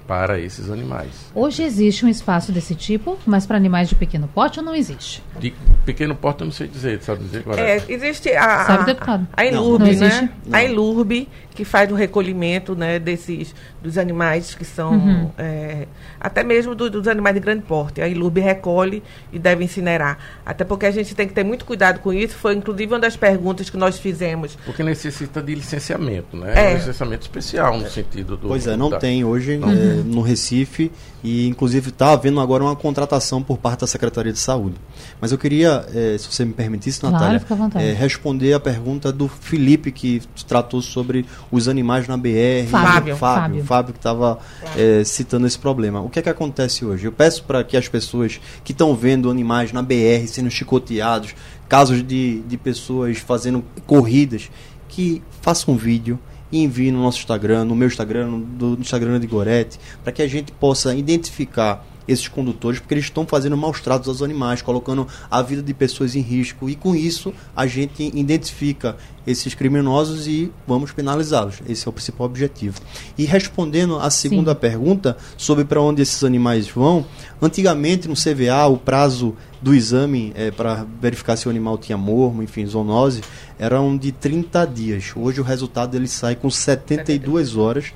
[0.07, 1.09] Para esses animais.
[1.35, 5.23] Hoje existe um espaço desse tipo, mas para animais de pequeno porte ou não existe?
[5.39, 5.55] De
[5.87, 7.61] pequeno porte eu não sei dizer, sabe dizer agora?
[7.61, 9.27] É, existe a, sabe, deputado?
[9.33, 10.31] a, a Ilurb, né?
[10.47, 10.59] Não.
[10.59, 15.31] A Ilurb, que faz o recolhimento né, desses, dos animais que são, uhum.
[15.39, 15.87] é,
[16.21, 18.03] até mesmo do, dos animais de grande porte.
[18.03, 20.19] A Ilurb recolhe e deve incinerar.
[20.45, 22.35] Até porque a gente tem que ter muito cuidado com isso.
[22.37, 24.59] Foi, inclusive, uma das perguntas que nós fizemos.
[24.67, 26.53] Porque necessita de licenciamento, né?
[26.55, 26.73] É.
[26.73, 28.49] Um licenciamento especial no sentido do...
[28.49, 29.69] Pois é, não da, tem hoje não.
[29.95, 30.91] É, no Recife
[31.23, 34.77] e inclusive está havendo agora uma contratação por parte da Secretaria de Saúde.
[35.21, 39.27] Mas eu queria, eh, se você me permitisse, Natália, claro, eh, responder a pergunta do
[39.27, 42.69] Felipe que tratou sobre os animais na BR.
[42.69, 43.17] Fábio.
[43.17, 44.39] Fábio, Fábio, que estava
[44.77, 46.03] eh, citando esse problema.
[46.03, 47.07] O que é que acontece hoje?
[47.07, 51.35] Eu peço para que as pessoas que estão vendo animais na BR sendo chicoteados,
[51.69, 54.51] casos de, de pessoas fazendo corridas,
[54.89, 56.19] que façam um vídeo
[56.55, 60.23] e envie no nosso Instagram, no meu Instagram, no, no Instagram de Gorete, para que
[60.23, 65.07] a gente possa identificar esses condutores, porque eles estão fazendo maus tratos aos animais, colocando
[65.31, 66.69] a vida de pessoas em risco.
[66.69, 68.97] E com isso, a gente identifica
[69.27, 71.63] esses criminosos e vamos penalizá-los.
[71.69, 72.81] Esse é o principal objetivo.
[73.17, 74.61] E respondendo à segunda Sim.
[74.61, 77.07] pergunta sobre para onde esses animais vão,
[77.41, 82.43] antigamente no CVA, o prazo do exame é, para verificar se o animal tinha mormo,
[82.43, 83.23] enfim, zoonose,
[83.59, 85.13] eram de 30 dias.
[85.17, 87.93] Hoje o resultado ele sai com 72 horas.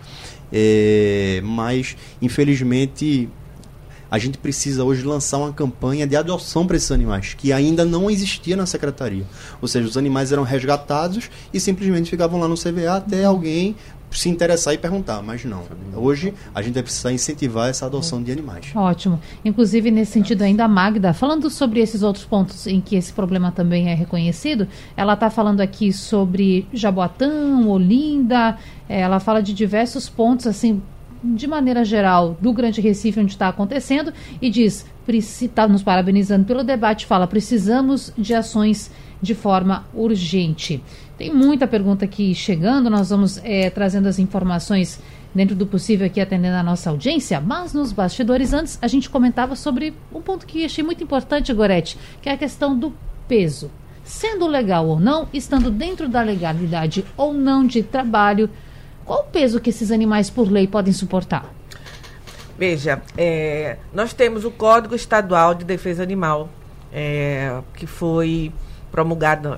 [0.50, 3.28] É, mas infelizmente
[4.10, 8.10] a gente precisa hoje lançar uma campanha de adoção para esses animais, que ainda não
[8.10, 9.24] existia na secretaria.
[9.60, 13.76] Ou seja, os animais eram resgatados e simplesmente ficavam lá no CVA até alguém
[14.10, 15.62] se interessar e perguntar, mas não.
[15.94, 18.66] Hoje a gente vai precisar incentivar essa adoção de animais.
[18.74, 19.20] Ótimo.
[19.44, 23.52] Inclusive, nesse sentido ainda, a Magda, falando sobre esses outros pontos em que esse problema
[23.52, 28.56] também é reconhecido, ela está falando aqui sobre Jaboatão, Olinda,
[28.88, 30.82] eh, ela fala de diversos pontos, assim,
[31.22, 36.62] de maneira geral, do Grande Recife, onde está acontecendo, e diz, está nos parabenizando pelo
[36.62, 38.90] debate, fala, precisamos de ações
[39.20, 40.82] de forma urgente.
[41.16, 45.00] Tem muita pergunta aqui chegando, nós vamos é, trazendo as informações
[45.34, 49.54] dentro do possível aqui atendendo a nossa audiência, mas nos bastidores antes a gente comentava
[49.56, 52.92] sobre um ponto que achei muito importante, Gorete, que é a questão do
[53.26, 53.70] peso.
[54.04, 58.48] Sendo legal ou não, estando dentro da legalidade ou não de trabalho,
[59.08, 61.50] qual o peso que esses animais, por lei, podem suportar?
[62.58, 66.50] Veja, é, nós temos o Código Estadual de Defesa Animal,
[66.92, 68.52] é, que foi
[68.92, 69.54] promulgado,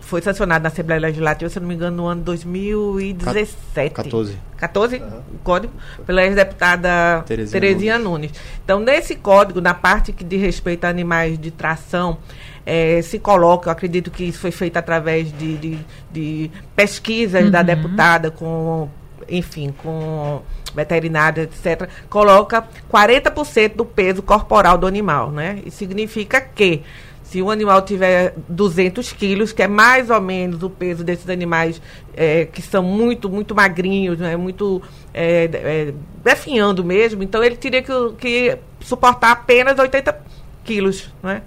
[0.00, 3.94] foi sancionado na Assembleia Legislativa, se não me engano, no ano 2017.
[3.94, 4.38] 14.
[4.56, 5.08] 14, uhum.
[5.34, 5.72] o código,
[6.06, 8.30] pela ex-deputada Terezinha, Terezinha Nunes.
[8.30, 8.42] Nunes.
[8.64, 12.16] Então, nesse código, na parte que diz respeito a animais de tração,
[12.66, 15.78] é, se coloca, eu acredito que isso foi feito através de, de,
[16.10, 17.50] de pesquisas uhum.
[17.50, 18.88] da deputada com,
[19.28, 20.42] enfim, com
[20.74, 25.60] veterinária, etc., coloca 40% do peso corporal do animal, né?
[25.64, 26.82] Isso significa que
[27.22, 31.80] se o animal tiver 200 quilos, que é mais ou menos o peso desses animais
[32.16, 34.36] é, que são muito, muito magrinhos, né?
[34.36, 34.80] muito
[35.12, 40.16] é, é, definhando mesmo, então ele teria que, que suportar apenas 80
[40.62, 41.42] quilos, né?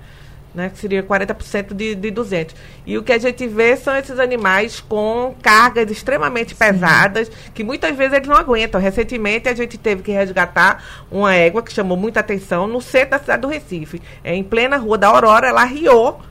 [0.54, 2.56] Né, que seria 40% de, de 200.
[2.86, 6.56] E o que a gente vê são esses animais com cargas extremamente Sim.
[6.56, 8.82] pesadas, que muitas vezes eles não aguentam.
[8.82, 13.20] Recentemente a gente teve que resgatar uma égua que chamou muita atenção no centro da
[13.20, 14.02] cidade do Recife.
[14.24, 16.22] É, em plena rua da Aurora, ela riou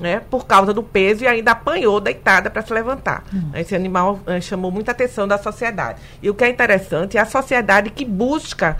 [0.00, 3.24] né, por causa do peso e ainda apanhou deitada para se levantar.
[3.32, 3.50] Uhum.
[3.54, 6.00] Esse animal é, chamou muita atenção da sociedade.
[6.22, 8.76] E o que é interessante é a sociedade que busca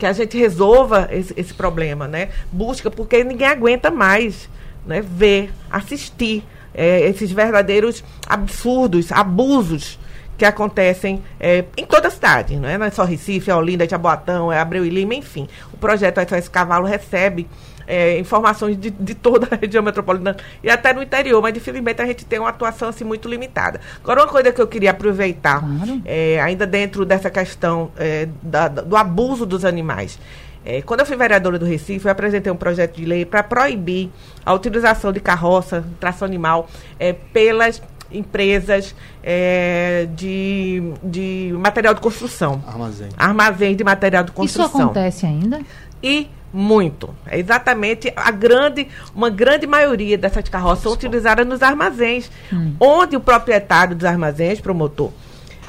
[0.00, 2.30] que a gente resolva esse, esse problema, né?
[2.50, 4.48] Busca, porque ninguém aguenta mais
[4.86, 5.02] né?
[5.02, 6.42] ver, assistir
[6.72, 9.98] é, esses verdadeiros absurdos, abusos
[10.40, 12.78] que acontecem é, em toda a cidade, não é?
[12.78, 15.46] não é só Recife, é Olinda, é Jaboatão, é Abreu e Lima, enfim.
[15.70, 17.46] O projeto SOS Cavalo recebe
[17.86, 22.06] é, informações de, de, toda a região metropolitana e até no interior, mas infelizmente a
[22.06, 23.82] gente tem uma atuação assim, muito limitada.
[24.02, 26.00] Agora, uma coisa que eu queria aproveitar, claro.
[26.06, 30.18] é, ainda dentro dessa questão é, da, do abuso dos animais.
[30.64, 34.10] É, quando eu fui vereadora do Recife, eu apresentei um projeto de lei para proibir
[34.44, 36.66] a utilização de carroça, tração animal,
[36.98, 42.62] é, pelas empresas é, de, de material de construção.
[42.66, 43.08] Armazém.
[43.16, 44.66] Armazém de material de construção.
[44.66, 45.60] Isso acontece ainda?
[46.02, 47.14] E muito.
[47.26, 52.74] É exatamente a grande, uma grande maioria dessas carroças são utilizadas nos armazéns, hum.
[52.80, 55.12] onde o proprietário dos armazéns, promotor,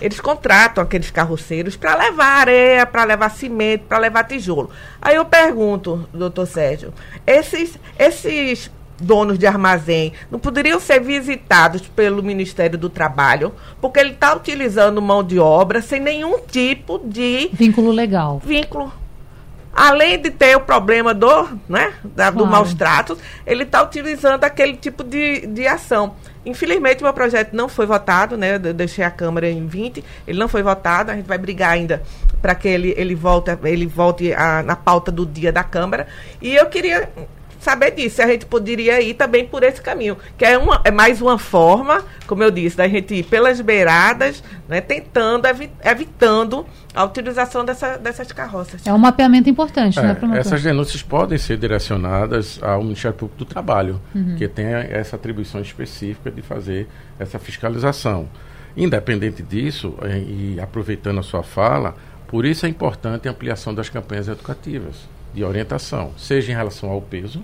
[0.02, 4.72] eles contratam aqueles carroceiros para levar areia, para levar cimento, para levar tijolo.
[5.00, 6.92] Aí eu pergunto, doutor Sérgio,
[7.26, 8.72] esses, esses
[9.02, 15.02] donos de armazém não poderiam ser visitados pelo Ministério do Trabalho, porque ele está utilizando
[15.02, 18.42] mão de obra sem nenhum tipo de vínculo legal.
[18.44, 18.92] Vínculo
[19.74, 24.76] além de ter o problema do, né, da, do maus tratos, ele está utilizando aquele
[24.76, 26.16] tipo de, de ação.
[26.46, 28.56] Infelizmente, meu projeto não foi votado, né?
[28.56, 32.02] Eu deixei a Câmara em 20, ele não foi votado, a gente vai brigar ainda
[32.42, 36.08] para que ele, ele volte, ele volte a, na pauta do dia da Câmara.
[36.42, 37.10] E eu queria
[37.62, 40.90] saber disso, se a gente poderia ir também por esse caminho, que é, uma, é
[40.90, 46.66] mais uma forma, como eu disse, da gente ir pelas beiradas, né, tentando, evi evitando
[46.94, 48.86] a utilização dessa, dessas carroças.
[48.86, 50.42] É um mapeamento importante, é, né, promotor?
[50.42, 54.36] Essas denúncias podem ser direcionadas ao Ministério Público do Trabalho, uhum.
[54.36, 56.88] que tem essa atribuição específica de fazer
[57.20, 58.28] essa fiscalização.
[58.76, 61.94] Independente disso, é, e aproveitando a sua fala,
[62.28, 67.02] por isso é importante a ampliação das campanhas educativas de orientação, seja em relação ao
[67.02, 67.44] peso,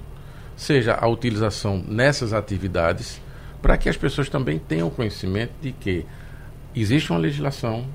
[0.55, 3.21] seja a utilização nessas atividades,
[3.61, 6.05] para que as pessoas também tenham conhecimento de que
[6.75, 7.85] existe uma legislação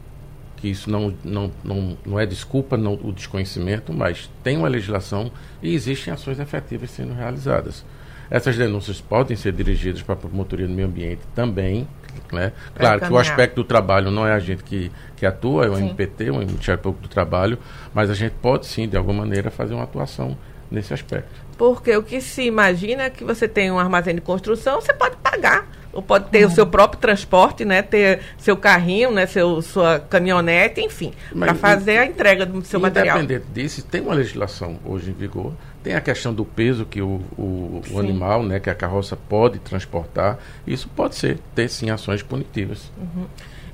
[0.63, 5.29] que isso não, não, não, não é desculpa não, o desconhecimento, mas tem uma legislação
[5.61, 7.85] e existem ações efetivas sendo realizadas.
[8.31, 11.89] Essas denúncias podem ser dirigidas para a Promotoria do Meio Ambiente também.
[12.33, 12.53] Né?
[12.75, 15.77] Claro que o aspecto do trabalho não é a gente que, que atua, é o
[15.77, 15.85] sim.
[15.85, 17.59] MPT, o Ministério Público do Trabalho,
[17.93, 20.37] mas a gente pode sim, de alguma maneira, fazer uma atuação
[20.71, 21.31] nesse aspecto.
[21.59, 25.17] Porque o que se imagina é que você tem um armazém de construção, você pode
[25.17, 27.83] pagar ou pode ter o seu próprio transporte, né?
[27.83, 29.27] Ter seu carrinho, né?
[29.27, 33.19] Seu, sua caminhonete, enfim, para fazer a entrega do seu material.
[33.19, 35.53] Independente disso, tem uma legislação hoje em vigor,
[35.83, 38.61] tem a questão do peso que o, o, o animal, né?
[38.61, 40.39] Que a carroça pode transportar.
[40.67, 42.91] Isso pode ser, ter sim ações punitivas.
[42.97, 43.27] Uhum.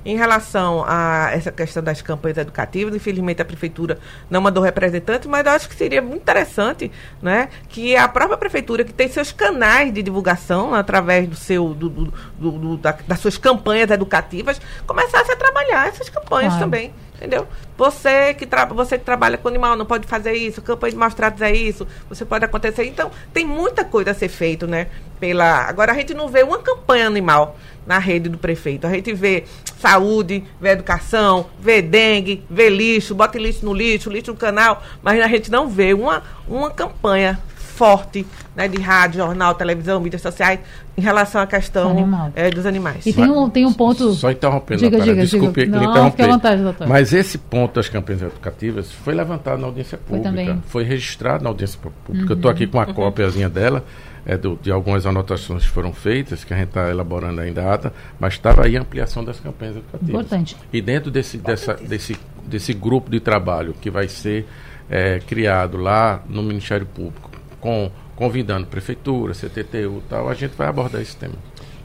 [0.05, 5.45] Em relação a essa questão das campanhas educativas, infelizmente a prefeitura não mandou representante, mas
[5.45, 6.89] eu acho que seria muito interessante
[7.21, 11.89] né, que a própria prefeitura, que tem seus canais de divulgação através do seu, do,
[11.89, 16.65] do, do, da, das suas campanhas educativas, começasse a trabalhar essas campanhas claro.
[16.65, 16.93] também.
[17.19, 17.45] Entendeu?
[17.77, 21.41] Você que, você que trabalha com animal não pode fazer isso, campanha de maus tratos
[21.41, 22.85] é isso, você pode acontecer.
[22.85, 24.87] Então, tem muita coisa a ser feito, né?
[25.19, 25.65] Pela...
[25.67, 27.57] Agora, a gente não vê uma campanha animal
[27.89, 28.85] na rede do prefeito.
[28.85, 29.45] A gente vê
[29.79, 35.19] saúde, vê educação, vê dengue, vê lixo, bota lixo no lixo, lixo no canal, mas
[35.19, 40.59] a gente não vê uma, uma campanha forte né, de rádio, jornal, televisão, mídias sociais
[40.95, 42.31] em relação à questão Animal.
[42.35, 43.05] é, dos animais.
[43.07, 44.11] E tem um, tem um ponto.
[44.11, 45.79] Só interrompendo, diga, diga, desculpe diga.
[45.79, 46.27] Não, interromper.
[46.27, 46.87] Vontade, doutor.
[46.87, 50.31] Mas esse ponto das campanhas educativas foi levantado na audiência pública.
[50.31, 52.25] Foi, foi registrado na audiência pública.
[52.25, 52.31] Uhum.
[52.31, 53.83] Eu estou aqui com a cópiazinha dela.
[54.29, 57.73] É, do, de algumas anotações que foram feitas, que a gente está elaborando ainda a
[57.73, 60.09] ata, mas estava aí a ampliação das campanhas educativas.
[60.09, 60.55] Importante.
[60.71, 62.15] E dentro desse, dessa, desse,
[62.45, 64.45] desse grupo de trabalho que vai ser
[64.87, 70.67] é, criado lá no Ministério Público, com convidando prefeitura, CTTU e tal, a gente vai
[70.67, 71.33] abordar esse tema.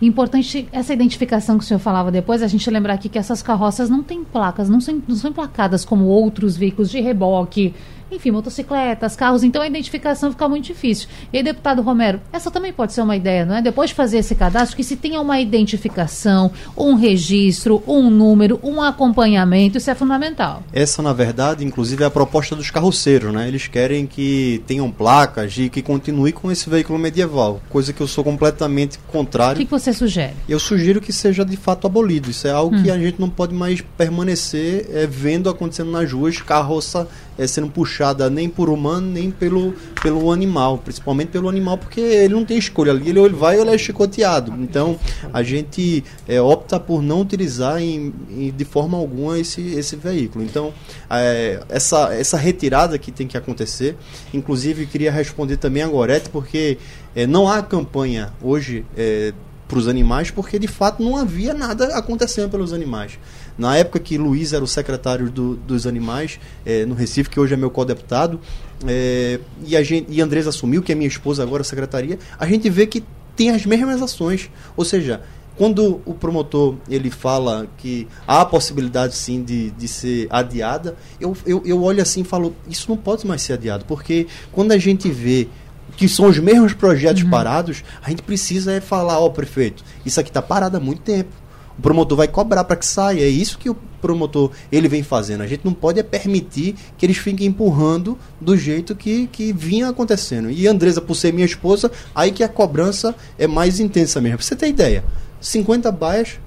[0.02, 3.88] Importante essa identificação que o senhor falava depois, a gente lembrar aqui que essas carroças
[3.88, 7.72] não têm placas, não são, não são emplacadas como outros veículos de reboque,
[8.14, 11.08] enfim, motocicletas, carros, então a identificação fica muito difícil.
[11.32, 13.62] E aí, deputado Romero, essa também pode ser uma ideia, não é?
[13.62, 18.82] Depois de fazer esse cadastro, que se tenha uma identificação, um registro, um número, um
[18.82, 20.62] acompanhamento, isso é fundamental.
[20.72, 23.48] Essa, na verdade, inclusive, é a proposta dos carroceiros, né?
[23.48, 28.06] Eles querem que tenham placas e que continue com esse veículo medieval, coisa que eu
[28.06, 29.54] sou completamente contrário.
[29.54, 30.34] O que, que você sugere?
[30.48, 32.30] Eu sugiro que seja de fato abolido.
[32.30, 32.82] Isso é algo hum.
[32.82, 37.08] que a gente não pode mais permanecer é, vendo acontecendo nas ruas, carroça
[37.38, 42.34] é, sendo puxada nem por humano, nem pelo, pelo animal, principalmente pelo animal, porque ele
[42.34, 44.52] não tem escolha ali, ele, ele vai ou ele é chicoteado.
[44.58, 44.98] Então,
[45.32, 50.44] a gente é, opta por não utilizar em, em, de forma alguma esse, esse veículo.
[50.44, 50.72] Então,
[51.10, 53.96] é, essa, essa retirada que tem que acontecer,
[54.32, 56.78] inclusive queria responder também a Gorete, porque
[57.14, 59.32] é, não há campanha hoje é,
[59.66, 63.18] para os animais, porque de fato não havia nada acontecendo pelos animais.
[63.56, 67.54] Na época que Luiz era o secretário do, dos animais é, no Recife, que hoje
[67.54, 68.40] é meu co-deputado,
[68.86, 72.46] é, e, a gente, e Andrés assumiu, que é minha esposa agora, a secretaria, a
[72.46, 73.04] gente vê que
[73.36, 74.50] tem as mesmas ações.
[74.76, 75.22] Ou seja,
[75.56, 81.36] quando o promotor ele fala que há a possibilidade sim de, de ser adiada, eu,
[81.46, 84.78] eu, eu olho assim e falo, isso não pode mais ser adiado, porque quando a
[84.78, 85.48] gente vê
[85.96, 87.30] que são os mesmos projetos uhum.
[87.30, 91.02] parados, a gente precisa é falar, ó oh, prefeito, isso aqui está parado há muito
[91.02, 91.43] tempo
[91.78, 93.22] o promotor vai cobrar para que saia.
[93.22, 95.42] É isso que o promotor ele vem fazendo.
[95.42, 99.88] A gente não pode é permitir que eles fiquem empurrando do jeito que, que vinha
[99.88, 100.50] acontecendo.
[100.50, 104.38] E Andresa, por ser minha esposa, aí que a cobrança é mais intensa mesmo.
[104.38, 105.04] Pra você ter ideia,
[105.40, 106.38] 50 baias,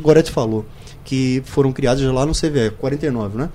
[0.00, 0.64] Gorete falou,
[1.04, 3.50] que foram criadas lá no CVE, 49, né?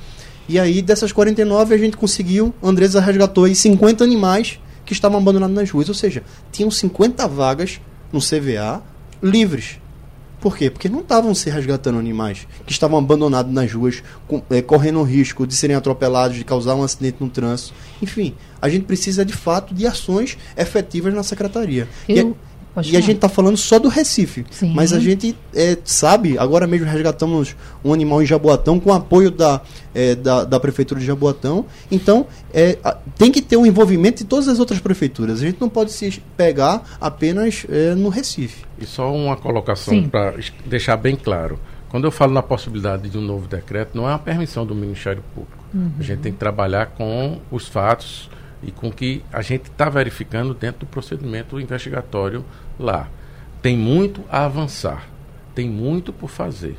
[0.49, 5.53] E aí, dessas 49, a gente conseguiu, Andresa resgatou aí 50 animais que estavam abandonados
[5.53, 5.89] nas ruas.
[5.89, 7.81] Ou seja, tinham 50 vagas
[8.13, 8.81] no CVA
[9.21, 9.77] livres.
[10.39, 10.69] Por quê?
[10.69, 15.03] Porque não estavam se resgatando animais que estavam abandonados nas ruas, com, é, correndo o
[15.03, 17.73] risco de serem atropelados, de causar um acidente no trânsito.
[18.01, 21.87] Enfim, a gente precisa de fato de ações efetivas na secretaria.
[22.07, 22.37] Eu,
[22.77, 23.03] Pode e falar.
[23.03, 24.45] a gente está falando só do Recife.
[24.51, 24.71] Sim.
[24.75, 29.61] Mas a gente é, sabe, agora mesmo resgatamos um animal em Jaboatão com apoio da,
[29.95, 31.65] é, da, da, Prefeitura de Jaboatão.
[31.89, 32.77] Então, é,
[33.17, 35.41] tem que ter o um envolvimento de todas as outras prefeituras.
[35.41, 38.63] A gente não pode se pegar apenas é, no Recife.
[38.77, 41.59] E só uma colocação para deixar bem claro.
[41.89, 45.23] Quando eu falo na possibilidade de um novo decreto, não é uma permissão do Ministério
[45.33, 45.57] Público.
[45.73, 45.93] Uhum.
[45.99, 48.29] A gente tem que trabalhar com os fatos
[48.61, 52.45] e com que a gente está verificando dentro do procedimento investigatório
[52.79, 53.07] lá.
[53.61, 55.07] Tem muito a avançar,
[55.53, 56.77] tem muito por fazer.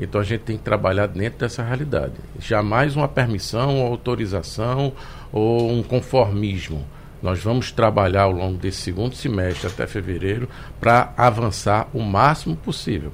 [0.00, 2.14] Então a gente tem que trabalhar dentro dessa realidade.
[2.38, 4.92] Jamais uma permissão, uma autorização
[5.32, 6.86] ou um conformismo.
[7.20, 10.48] Nós vamos trabalhar ao longo desse segundo semestre até fevereiro
[10.80, 13.12] para avançar o máximo possível.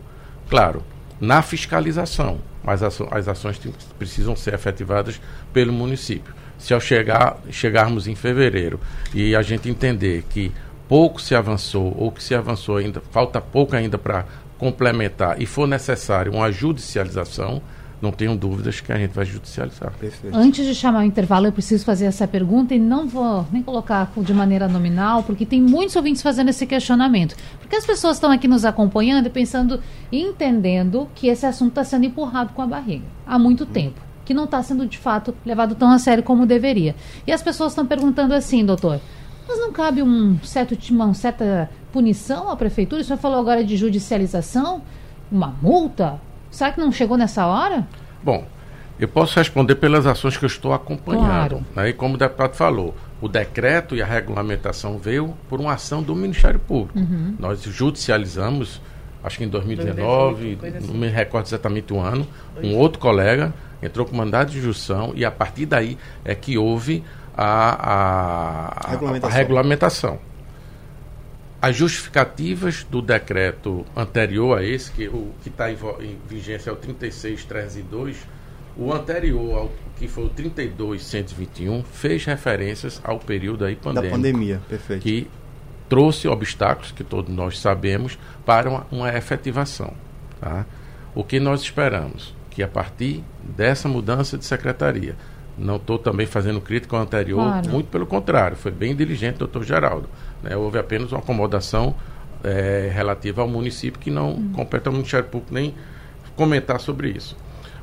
[0.51, 0.83] Claro,
[1.19, 3.59] na fiscalização, mas as, ações
[3.99, 5.21] precisam ser efetivadas
[5.53, 6.35] pelo município.
[6.59, 8.79] Se ao chegar, chegarmos em fevereiro
[9.15, 10.53] e a gente entender que
[10.89, 14.25] pouco se avançou ou que se avançou ainda, falta pouco ainda para
[14.59, 17.61] complementar e for necessário uma judicialização,
[18.01, 19.93] não tenho dúvidas que a gente vai judicializar.
[19.99, 20.37] Perfeito.
[20.37, 24.13] Antes de chamar o intervalo, eu preciso fazer essa pergunta e não vou nem colocar
[24.17, 27.35] de maneira nominal, porque tem muitos ouvintes fazendo esse questionamento.
[27.59, 29.81] Porque as pessoas estão aqui nos acompanhando e pensando
[30.13, 33.69] e entendendo que esse assunto está sendo empurrado com a barriga há muito hum.
[33.73, 36.95] tempo, que não está sendo de fato levado tão a sério como deveria.
[37.27, 39.01] E as pessoas estão perguntando assim, doutor,
[39.49, 43.03] mas não cabe um certo, uma certa punição à prefeitura?
[43.03, 44.83] O senhor falou agora de judicialização,
[45.31, 46.21] uma multa?
[46.51, 47.87] Será que não chegou nessa hora?
[48.23, 48.47] Bom,
[48.99, 51.27] eu posso responder pelas ações que eu estou acompanhando.
[51.27, 51.67] Claro.
[51.75, 51.89] Né?
[51.89, 56.15] E como o deputado falou, o decreto e a regulamentação veio por uma ação do
[56.15, 56.99] Ministério Público.
[56.99, 57.35] Uhum.
[57.39, 58.81] Nós judicializamos,
[59.23, 60.87] acho que em 2019, assim.
[60.87, 62.27] não me recordo exatamente o ano,
[62.63, 67.03] um outro colega entrou com mandado de injunção e a partir daí é que houve
[67.37, 69.31] a, a, regulamentação.
[69.31, 70.19] a regulamentação.
[71.61, 76.73] As justificativas do decreto anterior a esse, que o que está em, em, vigência é
[76.73, 78.19] o 36302,
[78.77, 84.11] o anterior ao que foi o 32121, fez referências ao período aí pandêmico.
[84.11, 85.03] Da pandemia, perfeito.
[85.03, 85.31] Que
[85.89, 89.95] trouxe obstáculos, que todos nós sabemos, para uma, uma efetivação.
[90.41, 90.67] Tá?
[91.15, 92.35] O que nós esperamos?
[92.51, 95.17] Que a partir dessa mudança de secretaria,
[95.57, 97.71] não estou também fazendo crítica ao anterior, claro.
[97.71, 100.09] muito pelo contrário, foi bem diligente, doutor Geraldo.
[100.43, 100.57] Né?
[100.57, 101.95] Houve apenas uma acomodação
[102.43, 104.53] é, relativa ao município que não hum.
[104.53, 105.75] compete ao Ministério Público nem
[106.37, 107.37] comentar sobre isso.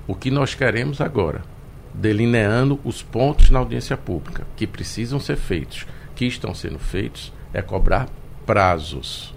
[0.07, 1.41] O que nós queremos agora,
[1.93, 7.61] delineando os pontos na audiência pública que precisam ser feitos, que estão sendo feitos, é
[7.61, 8.09] cobrar
[8.45, 9.33] prazos.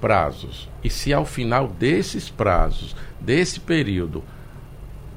[0.00, 0.68] Prazos.
[0.82, 4.22] E se ao final desses prazos, desse período,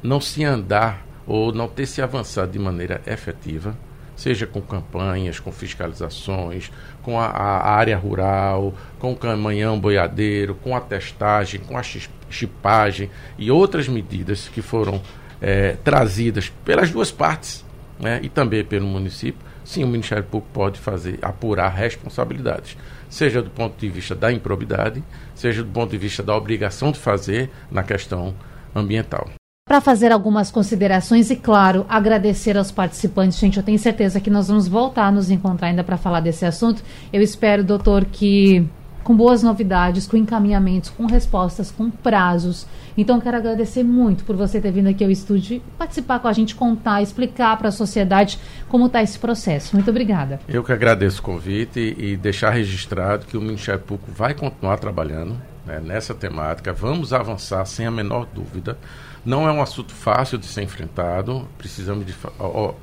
[0.01, 3.76] não se andar ou não ter se avançado de maneira efetiva,
[4.15, 6.71] seja com campanhas, com fiscalizações,
[7.01, 11.84] com a, a área rural, com o caminhão boiadeiro, com a testagem, com a
[12.30, 15.01] chipagem e outras medidas que foram
[15.41, 17.65] é, trazidas pelas duas partes
[17.99, 22.78] né, e também pelo município, sim, o Ministério Público pode fazer, apurar responsabilidades,
[23.09, 25.03] seja do ponto de vista da improbidade,
[25.36, 28.34] seja do ponto de vista da obrigação de fazer na questão
[28.76, 29.30] ambiental
[29.66, 33.39] para fazer algumas considerações e, claro, agradecer aos participantes.
[33.39, 36.45] Gente, eu tenho certeza que nós vamos voltar a nos encontrar ainda para falar desse
[36.45, 36.84] assunto.
[37.14, 38.68] Eu espero, doutor, que
[39.05, 42.68] com boas novidades, com encaminhamentos, com respostas, com prazos.
[42.97, 46.55] Então, quero agradecer muito por você ter vindo aqui ao estúdio participar com a gente,
[46.55, 48.38] contar, explicar para a sociedade
[48.68, 49.76] como está esse processo.
[49.76, 50.41] Muito obrigada.
[50.47, 55.38] Eu que agradeço o convite e deixar registrado que o Ministério Público vai continuar trabalhando
[55.66, 56.74] né, nessa temática.
[56.74, 58.78] Vamos avançar sem a menor dúvida.
[59.26, 62.13] Não é um assunto fácil de ser enfrentado, precisamos de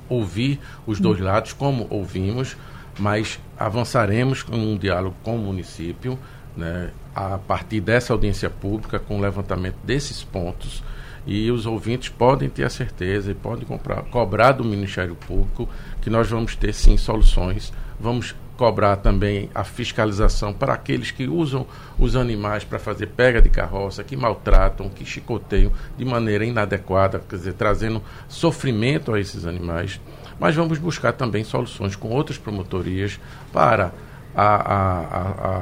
[0.09, 1.25] ouvir os dois hum.
[1.25, 2.57] lados, como ouvimos,
[2.99, 6.19] mas avançaremos com um diálogo com o município,
[6.57, 10.83] né, a partir dessa audiência pública, com o levantamento desses pontos.
[11.27, 15.69] E os ouvintes podem ter a certeza e podem comprar, cobrar do Ministério Público
[16.01, 17.73] que nós vamos ter sim soluções.
[17.99, 21.67] Vamos cobrar também a fiscalização para aqueles que usam
[21.99, 27.37] os animais para fazer pega de carroça, que maltratam, que chicoteiam de maneira inadequada, quer
[27.37, 29.99] dizer, trazendo sofrimento a esses animais.
[30.39, 33.19] Mas vamos buscar também soluções com outras promotorias
[33.51, 33.93] para
[34.37, 35.01] a, a,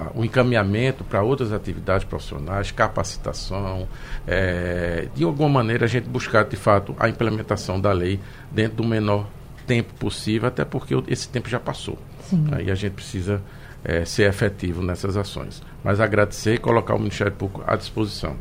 [0.08, 3.86] a, o encaminhamento para outras atividades profissionais, capacitação,
[4.26, 8.18] é, de alguma maneira a gente buscar de fato a implementação da lei
[8.50, 9.28] dentro do menor
[9.68, 11.96] tempo possível, até porque esse tempo já passou.
[12.28, 12.46] Sim.
[12.52, 13.42] Aí a gente precisa
[13.84, 15.62] é, ser efetivo nessas ações.
[15.82, 18.36] Mas agradecer e colocar o Ministério Público à disposição.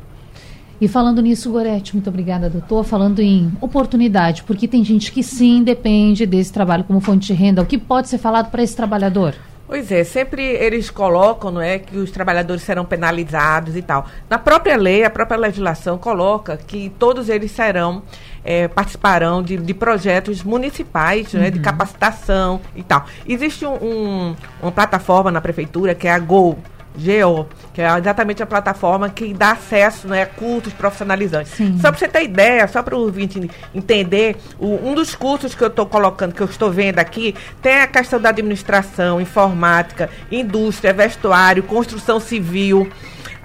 [0.80, 2.84] E falando nisso, Gorete, muito obrigada, doutor.
[2.84, 7.62] Falando em oportunidade, porque tem gente que sim depende desse trabalho como fonte de renda.
[7.62, 9.34] O que pode ser falado para esse trabalhador?
[9.68, 14.06] Pois é, sempre eles colocam, não é, que os trabalhadores serão penalizados e tal.
[14.30, 18.02] Na própria lei, a própria legislação coloca que todos eles serão
[18.48, 21.42] é, participarão de, de, projetos municipais, uhum.
[21.42, 21.64] né, de uhum.
[21.66, 23.06] capacitação e tal.
[23.28, 26.58] Existe um, um, uma plataforma na prefeitura que é a Go,
[26.96, 31.52] GO, que é exatamente a plataforma que dá acesso né, a cursos profissionalizantes.
[31.52, 31.78] Sim.
[31.82, 35.62] Só para você ter ideia, só para o ouvinte entender, o, um dos cursos que
[35.62, 40.94] eu estou colocando, que eu estou vendo aqui, tem a questão da administração, informática, indústria,
[40.94, 42.90] vestuário, construção civil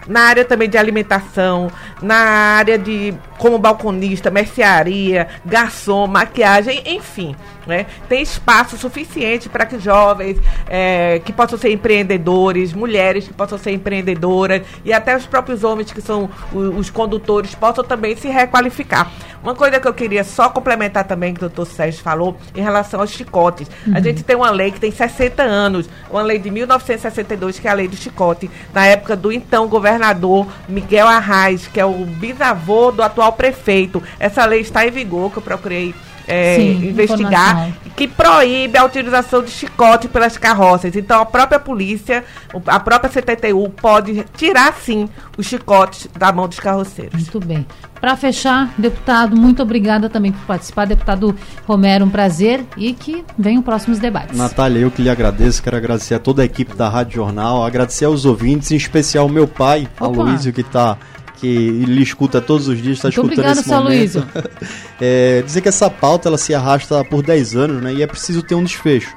[0.07, 7.35] na área também de alimentação, na área de como balconista, mercearia, garçom, maquiagem, enfim.
[7.67, 7.87] Né?
[8.09, 10.39] Tem espaço suficiente para que jovens
[10.69, 15.93] é, que possam ser empreendedores, mulheres que possam ser empreendedoras e até os próprios homens
[15.93, 19.11] que são os, os condutores possam também se requalificar.
[19.43, 23.01] Uma coisa que eu queria só complementar também, que o doutor Sérgio falou, em relação
[23.01, 23.69] aos chicotes.
[23.85, 23.97] Uhum.
[23.97, 27.71] A gente tem uma lei que tem 60 anos, uma lei de 1962, que é
[27.71, 32.93] a lei do chicote, na época do então governador Miguel Arraes, que é o bisavô
[32.93, 34.03] do atual prefeito.
[34.19, 35.95] Essa lei está em vigor, que eu procurei
[36.27, 40.95] é, Sim, investigar, que proíbe a utilização de chicote pelas carroças.
[40.95, 42.25] Então, a própria polícia,
[42.67, 47.15] a própria CTTU pode tirar, sim, os chicotes da mão dos carroceiros.
[47.15, 47.67] Muito bem.
[48.01, 50.87] Para fechar, deputado, muito obrigada também por participar.
[50.87, 54.37] Deputado Romero, um prazer e que venham próximos debates.
[54.37, 58.07] Natália, eu que lhe agradeço, quero agradecer a toda a equipe da Rádio Jornal, agradecer
[58.07, 60.07] aos ouvintes, em especial ao meu pai, Opa.
[60.07, 60.99] Aloysio, que está
[61.43, 64.25] que ele escuta todos os dias, está escutando obrigado, esse momento.
[65.01, 67.93] é, dizer que essa pauta ela se arrasta por 10 anos, né?
[67.93, 69.13] E é preciso ter um desfecho.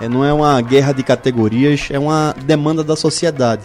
[0.00, 3.62] É, não é uma guerra de categorias, é uma demanda da sociedade.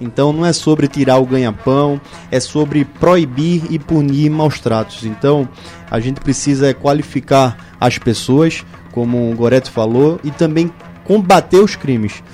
[0.00, 2.00] Então não é sobre tirar o ganha-pão,
[2.32, 5.04] é sobre proibir e punir maus tratos.
[5.04, 5.48] Então
[5.88, 10.68] a gente precisa qualificar as pessoas, como o Goreto falou, e também
[11.04, 12.24] combater os crimes.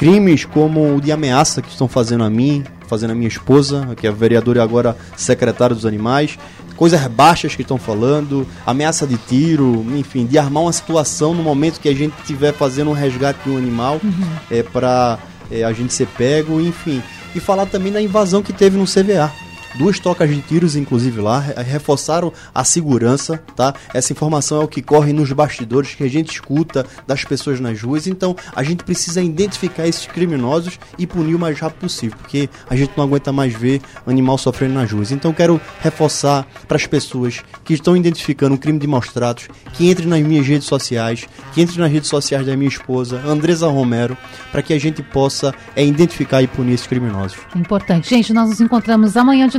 [0.00, 4.06] Crimes como o de ameaça que estão fazendo a mim, fazendo a minha esposa, que
[4.06, 6.38] é vereadora e agora secretária dos animais,
[6.74, 11.78] coisas baixas que estão falando, ameaça de tiro, enfim, de armar uma situação no momento
[11.78, 14.26] que a gente estiver fazendo um resgate de um animal uhum.
[14.50, 15.18] é, para
[15.50, 17.02] é, a gente ser pego, enfim.
[17.34, 19.30] E falar também da invasão que teve no CVA
[19.76, 23.74] duas trocas de tiros, inclusive lá, reforçaram a segurança, tá?
[23.94, 27.80] Essa informação é o que corre nos bastidores, que a gente escuta das pessoas nas
[27.80, 32.48] ruas, então a gente precisa identificar esses criminosos e punir o mais rápido possível, porque
[32.68, 35.12] a gente não aguenta mais ver animal sofrendo nas ruas.
[35.12, 39.90] Então quero reforçar para as pessoas que estão identificando um crime de maus tratos, que
[39.90, 44.16] entrem nas minhas redes sociais, que entrem nas redes sociais da minha esposa, Andresa Romero,
[44.50, 47.38] para que a gente possa é, identificar e punir esses criminosos.
[47.54, 48.08] Importante.
[48.08, 49.58] Gente, nós nos encontramos amanhã de